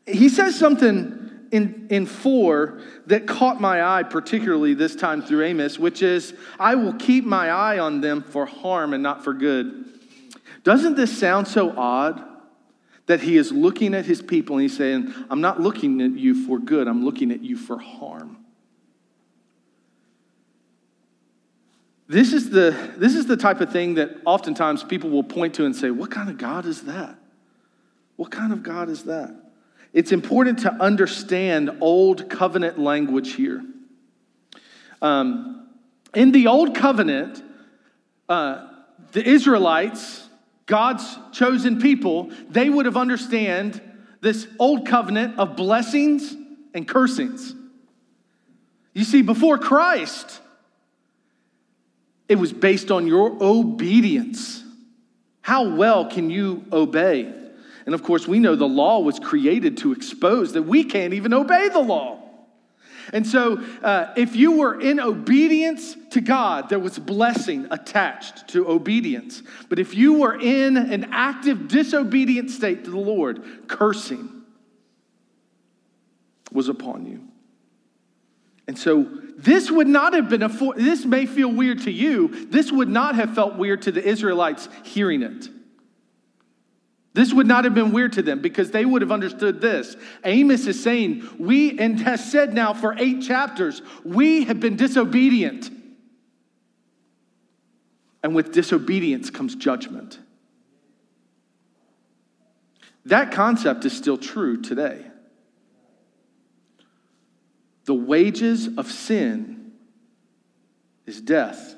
[0.07, 5.77] He says something in, in four that caught my eye, particularly this time through Amos,
[5.77, 9.85] which is, I will keep my eye on them for harm and not for good.
[10.63, 12.23] Doesn't this sound so odd?
[13.05, 16.47] That he is looking at his people and he's saying, I'm not looking at you
[16.47, 18.45] for good, I'm looking at you for harm.
[22.07, 25.65] This is, the, this is the type of thing that oftentimes people will point to
[25.65, 27.17] and say, What kind of God is that?
[28.15, 29.35] What kind of God is that?
[29.93, 33.63] it's important to understand old covenant language here.
[35.01, 35.67] Um,
[36.13, 37.41] in the old covenant,
[38.29, 38.67] uh,
[39.11, 40.27] the Israelites,
[40.67, 43.81] God's chosen people, they would have understand
[44.21, 46.35] this old covenant of blessings
[46.73, 47.55] and cursings.
[48.93, 50.41] You see, before Christ,
[52.29, 54.63] it was based on your obedience.
[55.41, 57.33] How well can you obey?
[57.85, 61.33] And of course, we know the law was created to expose that we can't even
[61.33, 62.21] obey the law.
[63.13, 68.67] And so, uh, if you were in obedience to God, there was blessing attached to
[68.67, 69.41] obedience.
[69.69, 74.43] But if you were in an active disobedient state to the Lord, cursing
[76.51, 77.25] was upon you.
[78.67, 82.47] And so, this would not have been a, this may feel weird to you.
[82.47, 85.47] This would not have felt weird to the Israelites hearing it.
[87.13, 89.95] This would not have been weird to them because they would have understood this.
[90.23, 95.69] Amos is saying, We, and has said now for eight chapters, we have been disobedient.
[98.23, 100.19] And with disobedience comes judgment.
[103.05, 105.05] That concept is still true today.
[107.87, 109.73] The wages of sin
[111.05, 111.77] is death.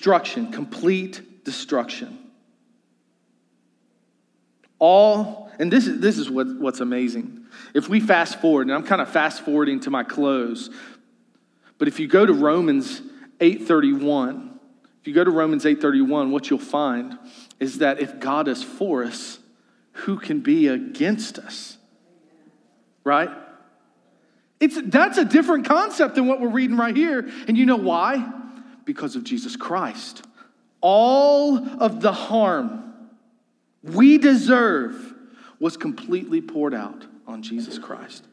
[0.00, 2.18] destruction, complete destruction.
[4.78, 7.44] All, and this is, this is what, what's amazing.
[7.74, 10.70] If we fast forward, and I'm kind of fast forwarding to my close,
[11.76, 13.02] but if you go to Romans
[13.40, 14.58] 8:31,
[15.00, 17.18] if you go to Romans 8:31, what you'll find
[17.58, 19.39] is that if God is for us,
[20.00, 21.78] who can be against us?
[23.04, 23.30] Right?
[24.58, 27.28] It's, that's a different concept than what we're reading right here.
[27.48, 28.40] And you know why?
[28.84, 30.24] because of Jesus Christ.
[30.80, 32.92] All of the harm
[33.82, 35.14] we deserve
[35.60, 38.24] was completely poured out on Jesus Christ.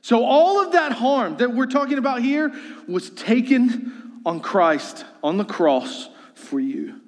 [0.00, 2.52] So, all of that harm that we're talking about here
[2.88, 7.00] was taken on Christ on the cross for you.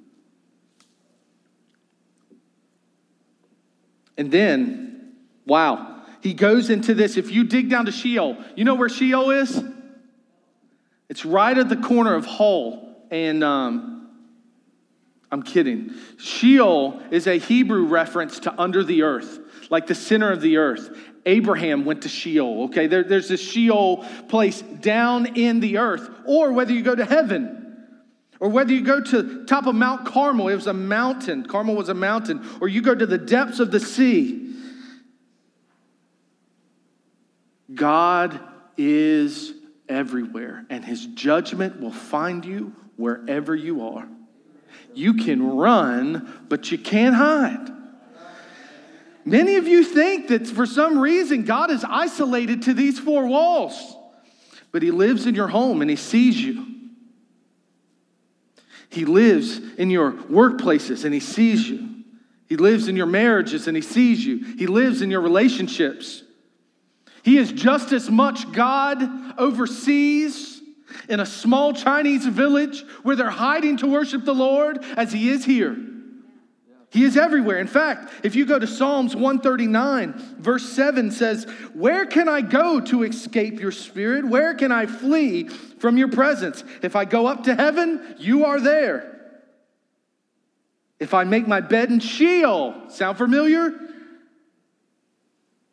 [4.17, 5.13] And then,
[5.47, 7.17] wow, he goes into this.
[7.17, 9.63] If you dig down to Sheol, you know where Sheol is?
[11.09, 14.09] It's right at the corner of Hull and um,
[15.31, 15.95] I'm kidding.
[16.19, 19.39] Sheol is a Hebrew reference to under the earth,
[19.71, 20.97] like the center of the earth.
[21.25, 22.87] Abraham went to Sheol, okay?
[22.87, 27.62] There, there's this Sheol place down in the earth, or whether you go to heaven,
[28.43, 31.47] or whether you go to top of Mount Carmel, it was a mountain.
[31.47, 34.53] Carmel was a mountain, or you go to the depths of the sea.
[37.73, 38.41] God
[38.77, 39.53] is
[39.89, 44.09] everywhere, and his judgment will find you wherever you are.
[44.93, 47.71] You can run, but you can't hide.
[49.25, 53.97] Many of you think that for some reason God is isolated to these four walls,
[54.73, 56.73] but he lives in your home and he sees you.
[58.93, 61.89] He lives in your workplaces and he sees you.
[62.47, 64.45] He lives in your marriages and he sees you.
[64.59, 66.23] He lives in your relationships.
[67.23, 69.03] He is just as much God
[69.39, 70.61] overseas
[71.09, 75.45] in a small Chinese village where they're hiding to worship the Lord as He is
[75.45, 75.77] here.
[76.93, 77.59] He is everywhere.
[77.59, 82.83] In fact, if you go to Psalms 139, verse 7 says, Where can I go
[82.83, 84.27] to escape your spirit?
[84.27, 86.63] Where can I flee from your presence?
[86.83, 89.09] If I go up to heaven, you are there.
[91.01, 93.73] If I make my bed in Sheol, sound familiar?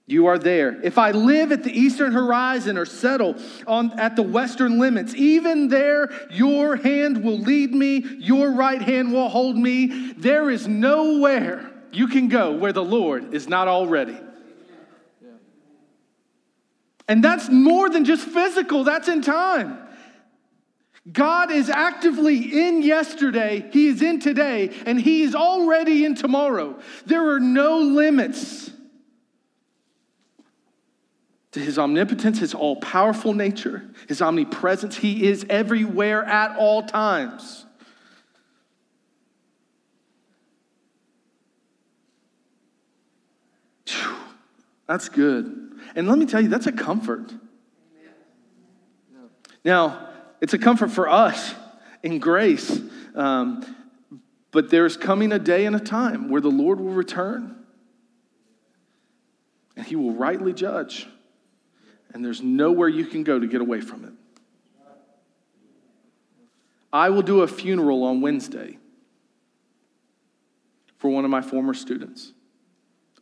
[0.09, 0.81] You are there.
[0.81, 3.35] If I live at the eastern horizon or settle
[3.67, 9.13] on, at the western limits, even there your hand will lead me, your right hand
[9.13, 10.13] will hold me.
[10.13, 14.17] There is nowhere you can go where the Lord is not already.
[17.07, 19.77] And that's more than just physical, that's in time.
[21.11, 26.79] God is actively in yesterday, He is in today, and He is already in tomorrow.
[27.05, 28.71] There are no limits
[31.51, 34.97] to his omnipotence, his all powerful nature, his omnipresence.
[34.97, 37.65] He is everywhere at all times.
[43.87, 44.15] Whew,
[44.87, 45.71] that's good.
[45.95, 47.33] And let me tell you, that's a comfort.
[49.65, 50.07] Now,
[50.41, 51.53] it's a comfort for us
[52.03, 52.79] in grace.
[53.15, 53.75] Um,
[54.51, 57.55] but there's coming a day and a time where the Lord will return
[59.75, 61.07] and he will rightly judge
[62.13, 64.13] and there's nowhere you can go to get away from it.
[66.91, 68.77] I will do a funeral on Wednesday
[70.97, 72.33] for one of my former students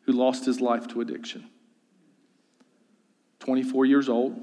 [0.04, 1.50] who lost his life to addiction.
[3.40, 4.42] 24 years old.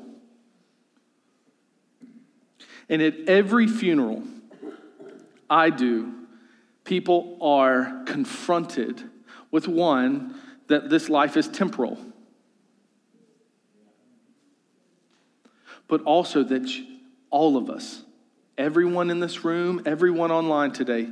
[2.89, 4.23] And at every funeral
[5.49, 6.13] I do,
[6.85, 9.03] people are confronted
[9.51, 10.35] with one,
[10.67, 11.99] that this life is temporal.
[15.89, 16.71] but also that
[17.31, 18.03] all of us,
[18.57, 21.09] everyone in this room, everyone online today,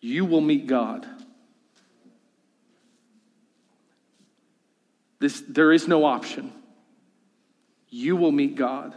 [0.00, 1.06] you will meet God.
[5.18, 6.52] This, there is no option.
[7.90, 8.94] You will meet God.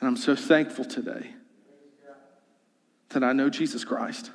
[0.00, 1.30] And I'm so thankful today
[3.10, 4.30] that I know Jesus Christ.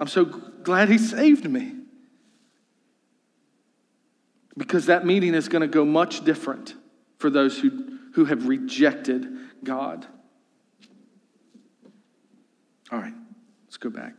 [0.00, 1.81] I'm so glad He saved me.
[4.56, 6.74] Because that meeting is going to go much different
[7.18, 9.26] for those who, who have rejected
[9.64, 10.06] God.
[12.90, 13.14] All right,
[13.64, 14.14] let's go back.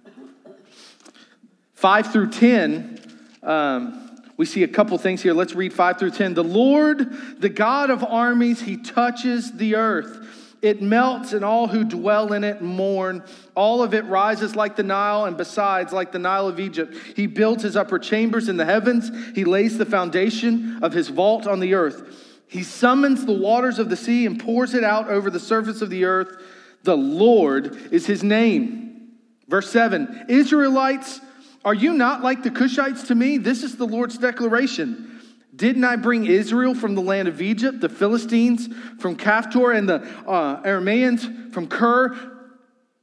[1.76, 3.00] 5 through 10,
[3.44, 5.34] um, we see a couple things here.
[5.34, 6.34] Let's read 5 through 10.
[6.34, 10.33] The Lord, the God of armies, he touches the earth.
[10.64, 13.22] It melts, and all who dwell in it mourn.
[13.54, 16.96] All of it rises like the Nile, and besides, like the Nile of Egypt.
[17.18, 19.12] He builds his upper chambers in the heavens.
[19.36, 22.32] He lays the foundation of his vault on the earth.
[22.48, 25.90] He summons the waters of the sea and pours it out over the surface of
[25.90, 26.42] the earth.
[26.84, 29.12] The Lord is his name.
[29.50, 31.20] Verse 7 Israelites,
[31.66, 33.38] are you not like the Cushites to me?
[33.38, 35.13] This is the Lord's declaration.
[35.56, 38.68] Didn't I bring Israel from the land of Egypt, the Philistines
[39.00, 42.16] from Caphtor, and the uh, Arameans from Kir?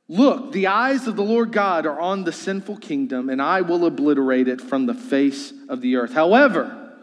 [0.09, 3.87] Look, the eyes of the Lord God are on the sinful kingdom, and I will
[3.87, 6.13] obliterate it from the face of the earth.
[6.13, 6.97] However,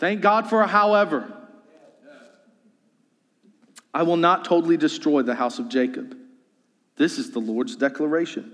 [0.00, 1.32] thank God for a however.
[3.94, 6.16] I will not totally destroy the house of Jacob.
[6.96, 8.52] This is the Lord's declaration.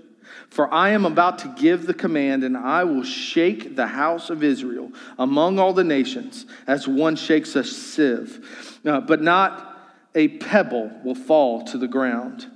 [0.49, 4.43] For I am about to give the command, and I will shake the house of
[4.43, 9.77] Israel among all the nations as one shakes a sieve, uh, but not
[10.15, 12.49] a pebble will fall to the ground.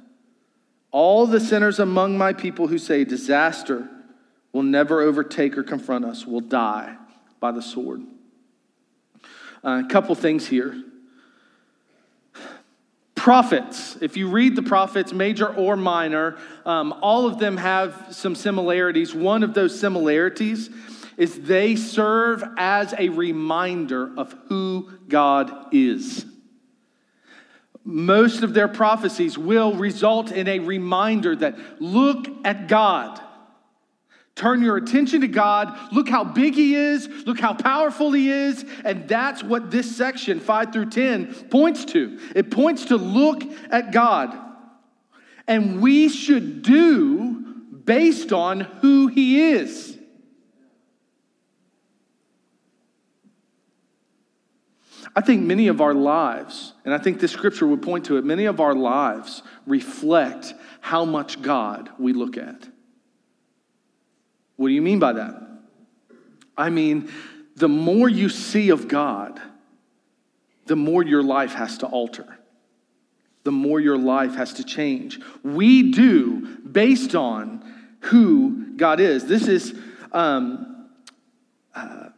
[0.92, 3.90] All the sinners among my people who say disaster
[4.52, 6.96] will never overtake or confront us will die
[7.40, 8.04] by the sword.
[9.64, 10.84] Uh, a couple things here
[13.24, 13.98] prophets.
[14.02, 19.16] If you read the prophets, major or minor, um, all of them have some similarities.
[19.16, 20.70] One of those similarities
[21.16, 26.26] is they serve as a reminder of who God is.
[27.86, 33.22] Most of their prophecies will result in a reminder that look at God.
[34.44, 35.74] Turn your attention to God.
[35.94, 37.08] Look how big He is.
[37.26, 38.66] Look how powerful He is.
[38.84, 42.20] And that's what this section, 5 through 10, points to.
[42.36, 43.41] It points to look
[43.72, 44.38] at God.
[45.48, 49.98] And we should do based on who He is.
[55.16, 58.26] I think many of our lives, and I think this scripture would point to it,
[58.26, 62.73] many of our lives reflect how much God we look at.
[64.56, 65.36] What do you mean by that?
[66.58, 67.12] I mean,
[67.56, 69.41] the more you see of God,
[70.66, 72.39] the more your life has to alter,
[73.43, 75.20] the more your life has to change.
[75.43, 77.64] We do based on
[78.01, 79.26] who God is.
[79.26, 79.78] This is.
[80.12, 80.70] Um,
[81.76, 82.10] uh,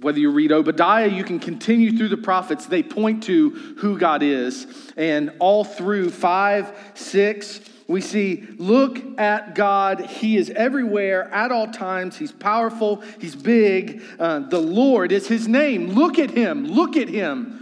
[0.00, 2.66] whether you read Obadiah, you can continue through the prophets.
[2.66, 4.66] They point to who God is.
[4.96, 7.60] And all through 5, 6,
[7.90, 10.06] we see, look at God.
[10.06, 12.16] He is everywhere at all times.
[12.16, 14.02] He's powerful, He's big.
[14.16, 15.88] Uh, the Lord is His name.
[15.88, 16.66] Look at Him.
[16.66, 17.56] Look at Him.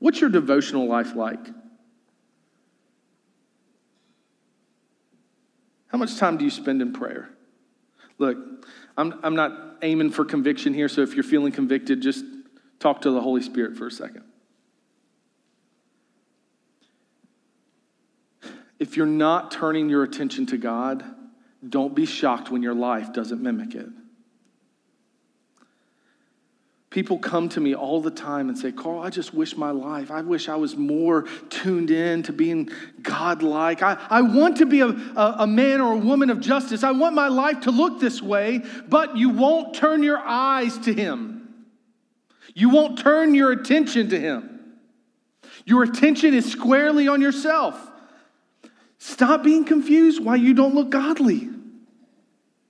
[0.00, 1.46] What's your devotional life like?
[5.86, 7.30] How much time do you spend in prayer?
[8.18, 8.36] Look,
[8.96, 12.24] I'm, I'm not aiming for conviction here, so if you're feeling convicted, just
[12.84, 14.24] Talk to the Holy Spirit for a second.
[18.78, 21.02] If you're not turning your attention to God,
[21.66, 23.88] don't be shocked when your life doesn't mimic it.
[26.90, 30.10] People come to me all the time and say, Carl, I just wish my life,
[30.10, 32.68] I wish I was more tuned in to being
[33.00, 33.82] God-like.
[33.82, 36.84] I, I want to be a, a, a man or a woman of justice.
[36.84, 40.92] I want my life to look this way, but you won't turn your eyes to
[40.92, 41.33] Him.
[42.54, 44.54] You won't turn your attention to Him.
[45.66, 47.78] Your attention is squarely on yourself.
[48.98, 51.50] Stop being confused why you don't look godly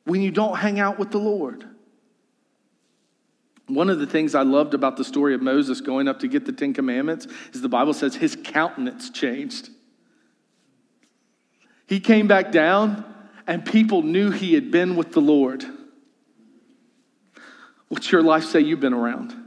[0.04, 1.64] when you don't hang out with the Lord.
[3.66, 6.44] One of the things I loved about the story of Moses going up to get
[6.44, 9.70] the Ten Commandments is the Bible says his countenance changed.
[11.86, 13.04] He came back down,
[13.46, 15.64] and people knew he had been with the Lord.
[17.88, 19.43] What's your life say you've been around?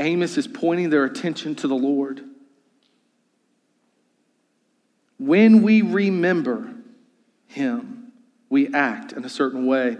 [0.00, 2.22] Amos is pointing their attention to the Lord.
[5.18, 6.74] When we remember
[7.46, 8.00] Him,
[8.50, 9.96] we act in a certain way.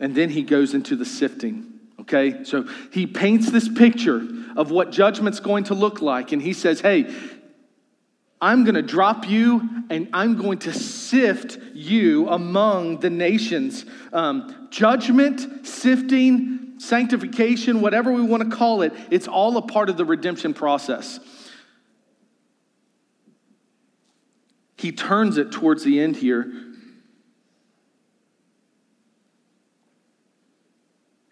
[0.00, 1.72] And then he goes into the sifting.
[2.00, 2.44] Okay?
[2.44, 6.32] So he paints this picture of what judgment's going to look like.
[6.32, 7.14] And he says, hey,
[8.40, 13.86] I'm going to drop you and I'm going to sift you among the nations.
[14.12, 19.96] Um, judgment, sifting, sanctification, whatever we want to call it, it's all a part of
[19.96, 21.20] the redemption process.
[24.76, 26.52] He turns it towards the end here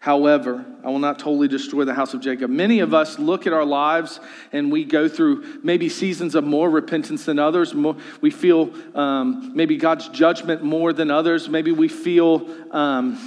[0.05, 2.51] However, I will not totally destroy the house of Jacob.
[2.51, 4.19] Many of us look at our lives
[4.51, 7.73] and we go through maybe seasons of more repentance than others.
[8.21, 11.49] We feel um, maybe God's judgment more than others.
[11.49, 13.17] Maybe we feel, um,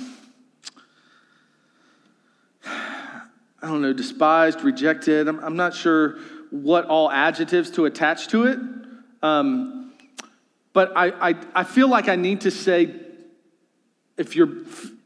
[3.62, 5.28] I don't know, despised, rejected.
[5.28, 6.18] I'm, I'm, not sure
[6.50, 8.58] what all adjectives to attach to it.
[9.22, 9.92] Um,
[10.72, 12.94] but I, I, I feel like I need to say
[14.16, 14.50] if you're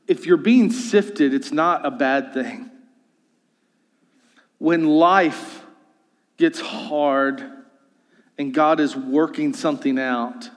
[0.09, 2.71] if you're being sifted, it's not a bad thing.
[4.59, 5.63] When life
[6.37, 7.43] gets hard
[8.37, 10.51] and God is working something out,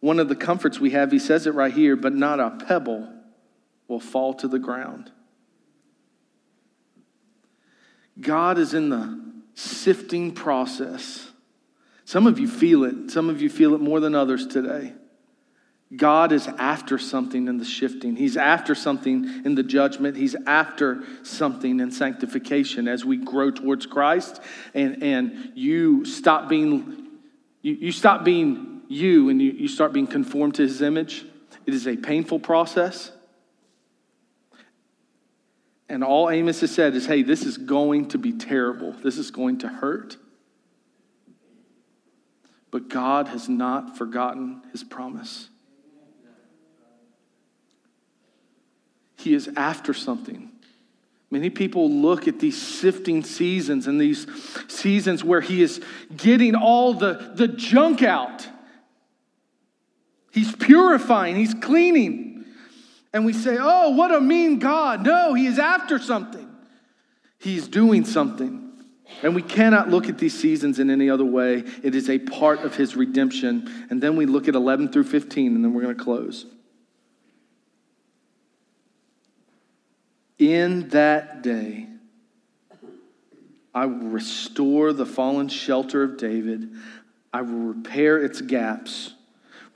[0.00, 3.12] one of the comforts we have, he says it right here, but not a pebble
[3.88, 5.10] will fall to the ground.
[8.20, 9.20] God is in the
[9.54, 11.28] sifting process.
[12.04, 13.10] Some of you feel it.
[13.10, 14.94] Some of you feel it more than others today.
[15.94, 18.14] God is after something in the shifting.
[18.14, 20.16] He's after something in the judgment.
[20.16, 24.40] He's after something in sanctification as we grow towards Christ
[24.74, 27.06] and, and you stop being
[27.62, 31.24] you, you stop being you and you, you start being conformed to his image.
[31.66, 33.10] It is a painful process.
[35.88, 38.92] And all Amos has said is, hey, this is going to be terrible.
[38.92, 40.16] This is going to hurt.
[42.70, 45.48] But God has not forgotten his promise.
[49.16, 50.50] He is after something.
[51.30, 54.26] Many people look at these sifting seasons and these
[54.68, 55.80] seasons where he is
[56.16, 58.46] getting all the, the junk out.
[60.32, 62.37] He's purifying, he's cleaning.
[63.12, 65.04] And we say, oh, what a mean God.
[65.04, 66.48] No, he is after something.
[67.38, 68.64] He's doing something.
[69.22, 71.64] And we cannot look at these seasons in any other way.
[71.82, 73.86] It is a part of his redemption.
[73.90, 76.46] And then we look at 11 through 15, and then we're going to close.
[80.38, 81.88] In that day,
[83.74, 86.70] I will restore the fallen shelter of David.
[87.32, 89.14] I will repair its gaps,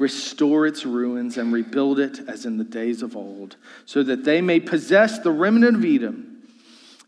[0.03, 4.41] restore its ruins, and rebuild it as in the days of old, so that they
[4.41, 6.43] may possess the remnant of Edom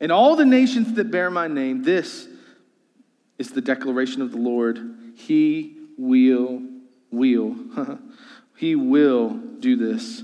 [0.00, 1.82] and all the nations that bear my name.
[1.82, 2.28] This
[3.36, 4.78] is the declaration of the Lord.
[5.16, 6.62] He will,
[7.10, 7.56] will,
[8.56, 10.22] he will do this.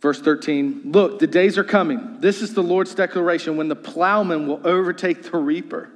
[0.00, 2.20] Verse 13, look, the days are coming.
[2.20, 5.90] This is the Lord's declaration when the plowman will overtake the reaper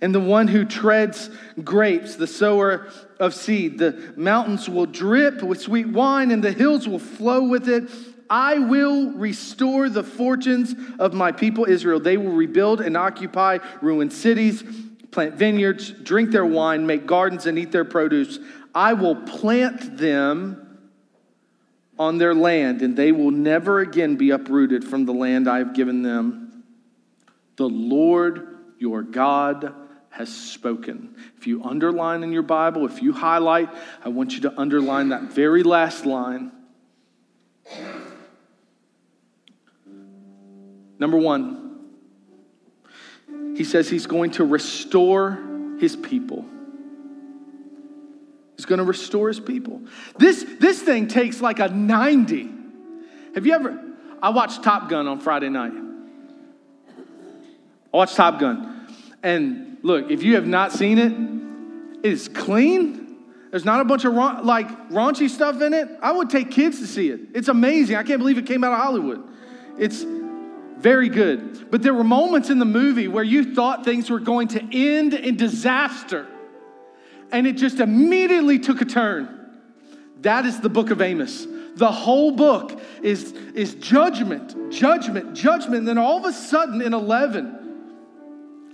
[0.00, 1.30] and the one who treads
[1.62, 2.88] grapes, the sower
[3.18, 3.78] of seed.
[3.78, 7.88] The mountains will drip with sweet wine and the hills will flow with it.
[8.28, 12.00] I will restore the fortunes of my people Israel.
[12.00, 14.64] They will rebuild and occupy ruined cities,
[15.10, 18.38] plant vineyards, drink their wine, make gardens, and eat their produce.
[18.74, 20.62] I will plant them
[21.98, 25.72] on their land, and they will never again be uprooted from the land I have
[25.72, 26.64] given them.
[27.56, 29.72] The Lord your God
[30.16, 31.14] has spoken.
[31.36, 33.68] If you underline in your Bible, if you highlight,
[34.04, 36.52] I want you to underline that very last line.
[40.98, 41.80] Number one,
[43.56, 45.38] he says he's going to restore
[45.78, 46.46] his people.
[48.56, 49.82] He's going to restore his people.
[50.18, 52.50] This, this thing takes like a 90.
[53.34, 53.82] Have you ever?
[54.22, 55.74] I watched Top Gun on Friday night.
[57.92, 58.88] I watched Top Gun.
[59.22, 63.16] And look, if you have not seen it, it is clean.
[63.50, 65.88] There's not a bunch of like raunchy stuff in it.
[66.02, 67.20] I would take kids to see it.
[67.34, 67.94] It's amazing.
[67.94, 69.22] I can't believe it came out of Hollywood.
[69.78, 70.04] It's
[70.78, 71.70] very good.
[71.70, 75.14] But there were moments in the movie where you thought things were going to end
[75.14, 76.26] in disaster
[77.30, 79.58] and it just immediately took a turn.
[80.22, 81.46] That is the book of Amos.
[81.76, 85.78] The whole book is, is judgment, judgment, judgment.
[85.78, 87.65] And then all of a sudden in 11,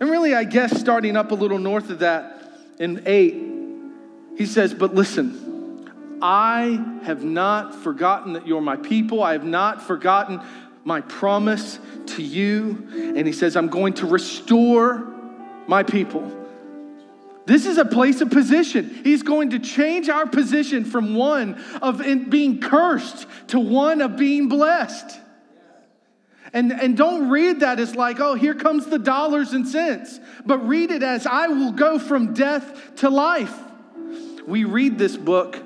[0.01, 4.75] and really, I guess starting up a little north of that in 8, he says,
[4.75, 5.91] But listen,
[6.21, 9.23] I have not forgotten that you're my people.
[9.23, 10.41] I have not forgotten
[10.85, 12.87] my promise to you.
[13.17, 15.07] And he says, I'm going to restore
[15.67, 16.39] my people.
[17.45, 19.01] This is a place of position.
[19.03, 21.99] He's going to change our position from one of
[22.31, 25.19] being cursed to one of being blessed.
[26.53, 30.59] And, and don't read that as like, oh, here comes the dollars and cents, but
[30.59, 33.59] read it as I will go from death to life.
[34.47, 35.59] We read this book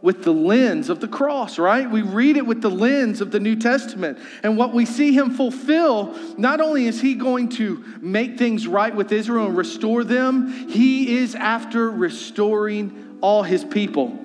[0.00, 1.88] with the lens of the cross, right?
[1.88, 4.18] We read it with the lens of the New Testament.
[4.42, 8.92] And what we see him fulfill, not only is he going to make things right
[8.92, 14.18] with Israel and restore them, he is after restoring all his people.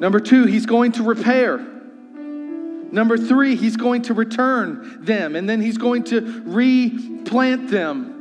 [0.00, 1.58] Number two, he's going to repair.
[1.58, 8.16] Number three, he's going to return them and then he's going to replant them.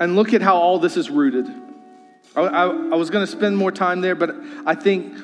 [0.00, 1.48] And look at how all this is rooted.
[2.36, 4.30] I, I, I was going to spend more time there, but
[4.64, 5.18] I think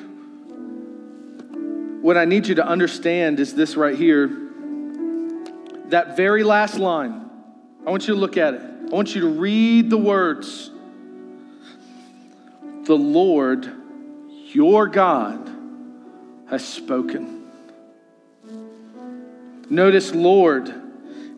[2.01, 4.27] what I need you to understand is this right here.
[5.89, 7.29] That very last line,
[7.85, 8.61] I want you to look at it.
[8.61, 10.71] I want you to read the words.
[12.85, 13.67] The Lord,
[14.53, 15.49] your God,
[16.51, 17.47] has spoken.
[19.71, 20.71] Notice, Lord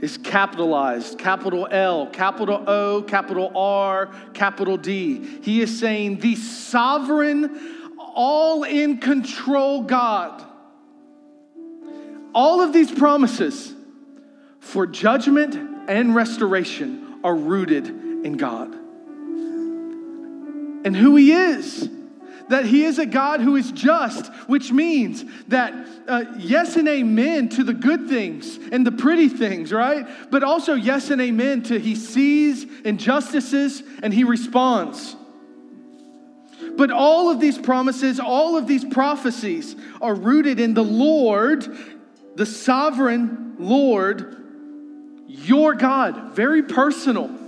[0.01, 5.39] is capitalized capital L, capital O, capital R, capital D.
[5.41, 10.43] He is saying, the sovereign, all in control God.
[12.35, 13.73] All of these promises
[14.59, 15.55] for judgment
[15.87, 18.76] and restoration are rooted in God
[20.87, 21.89] and who He is
[22.47, 25.73] that He is a God who is just, which means that
[26.07, 30.07] uh, yes and amen to the good things and the pretty things, right?
[30.31, 35.17] But also yes and amen to He sees injustices and He responds.
[36.77, 41.67] But all of these promises, all of these prophecies are rooted in the Lord,
[42.35, 44.37] the sovereign Lord,
[45.27, 47.46] your God, very personal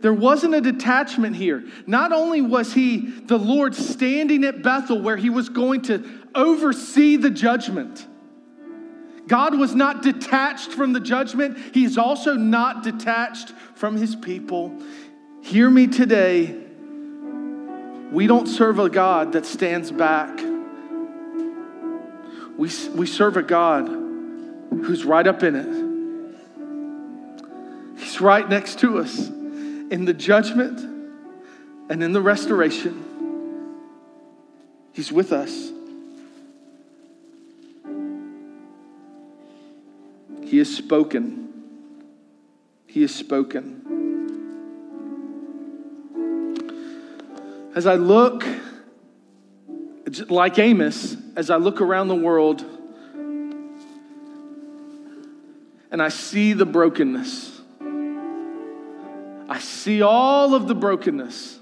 [0.00, 1.64] there wasn't a detachment here.
[1.86, 7.16] Not only was he, the Lord, standing at Bethel where he was going to oversee
[7.16, 8.06] the judgment,
[9.26, 11.58] God was not detached from the judgment.
[11.74, 14.80] He's also not detached from his people.
[15.42, 16.56] Hear me today.
[18.10, 20.38] We don't serve a God that stands back.
[22.56, 25.88] We, we serve a God who's right up in it.
[28.00, 29.30] He's right next to us
[29.90, 30.80] in the judgment
[31.90, 33.04] and in the restoration.
[34.92, 35.70] He's with us.
[40.44, 41.48] He has spoken.
[42.86, 43.84] He has spoken.
[47.74, 48.44] As I look,
[50.28, 52.64] like Amos, as I look around the world
[55.90, 57.57] and I see the brokenness
[59.48, 61.58] I see all of the brokenness.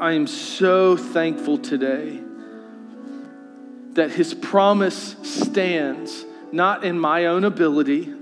[0.00, 2.20] I am so thankful today
[3.92, 8.12] that his promise stands not in my own ability.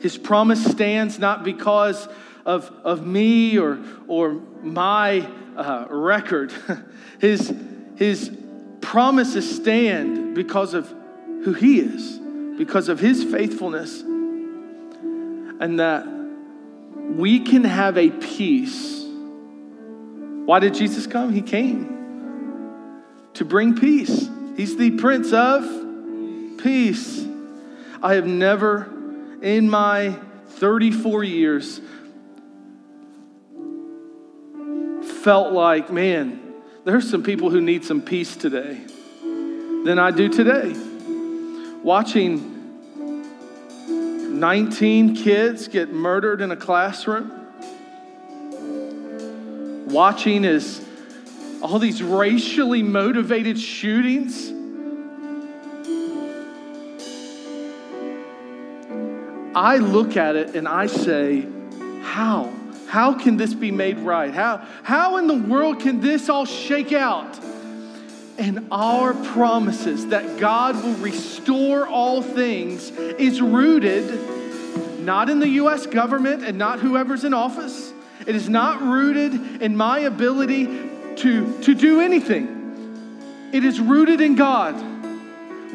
[0.00, 2.08] His promise stands not because
[2.44, 6.52] of, of me or, or my uh, record.
[7.18, 7.50] His,
[7.96, 8.30] his
[8.82, 10.86] promises stand because of
[11.44, 12.18] who he is,
[12.58, 14.02] because of his faithfulness.
[14.02, 16.06] And that
[17.08, 19.04] we can have a peace.
[20.44, 21.32] Why did Jesus come?
[21.32, 21.96] He came
[23.34, 24.28] to bring peace.
[24.56, 25.64] He's the Prince of
[26.58, 27.26] Peace.
[28.02, 28.88] I have never,
[29.42, 30.16] in my
[30.48, 31.80] 34 years,
[35.22, 36.40] felt like, man,
[36.84, 38.80] there's some people who need some peace today
[39.84, 40.74] than I do today.
[41.82, 42.55] Watching
[44.36, 47.32] 19 kids get murdered in a classroom.
[49.88, 50.80] Watching as
[51.62, 54.52] all these racially motivated shootings.
[59.54, 61.46] I look at it and I say,
[62.02, 62.52] how?
[62.88, 64.32] How can this be made right?
[64.32, 67.40] How, how in the world can this all shake out?
[68.38, 74.36] And our promises that God will restore all things is rooted
[75.06, 77.92] not in the US government and not whoever's in office.
[78.26, 80.66] It is not rooted in my ability
[81.16, 83.50] to, to do anything.
[83.52, 84.74] It is rooted in God.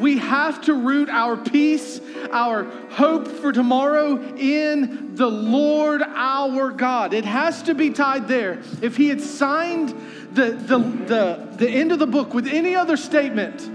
[0.00, 7.12] We have to root our peace, our hope for tomorrow in the Lord our God.
[7.14, 8.62] It has to be tied there.
[8.80, 9.90] If He had signed
[10.32, 13.70] the, the, the, the end of the book with any other statement,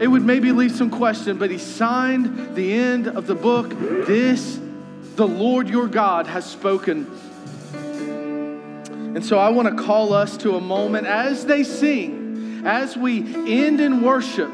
[0.00, 3.70] it would maybe leave some question, but he signed the end of the book.
[4.06, 4.58] This,
[5.14, 7.06] the Lord your God has spoken.
[9.14, 13.18] And so I want to call us to a moment as they sing, as we
[13.46, 14.52] end in worship,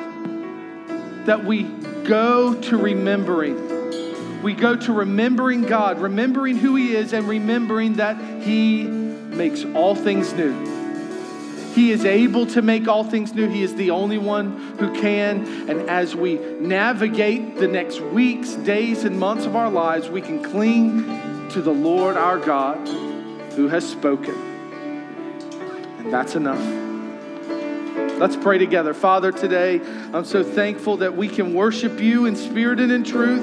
[1.27, 1.65] that we
[2.05, 4.43] go to remembering.
[4.43, 9.95] We go to remembering God, remembering who He is, and remembering that He makes all
[9.95, 10.71] things new.
[11.75, 13.49] He is able to make all things new.
[13.49, 15.71] He is the only one who can.
[15.71, 20.43] And as we navigate the next weeks, days, and months of our lives, we can
[20.43, 22.89] cling to the Lord our God
[23.55, 24.35] who has spoken.
[25.99, 26.90] And that's enough.
[28.21, 28.93] Let's pray together.
[28.93, 29.81] Father, today
[30.13, 33.43] I'm so thankful that we can worship you in spirit and in truth,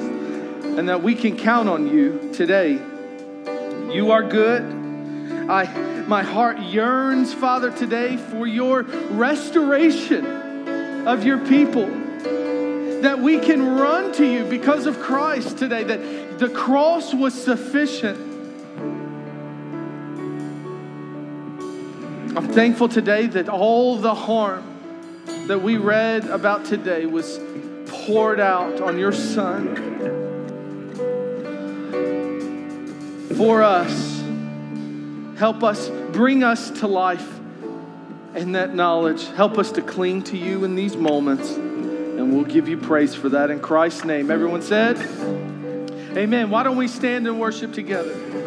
[0.78, 2.73] and that we can count on you today.
[3.91, 4.61] You are good.
[5.49, 5.65] I
[6.05, 11.88] my heart yearns, Father, today for your restoration of your people.
[13.01, 18.26] That we can run to you because of Christ today, that the cross was sufficient.
[22.38, 24.63] I'm thankful today that all the harm
[25.47, 27.39] that we read about today was
[27.88, 29.75] poured out on your Son
[33.35, 34.21] for us.
[35.39, 37.27] Help us, bring us to life
[38.35, 39.25] in that knowledge.
[39.29, 41.55] Help us to cling to you in these moments.
[41.55, 44.29] And we'll give you praise for that in Christ's name.
[44.29, 44.97] Everyone said,
[46.15, 46.51] Amen.
[46.51, 48.46] Why don't we stand and worship together?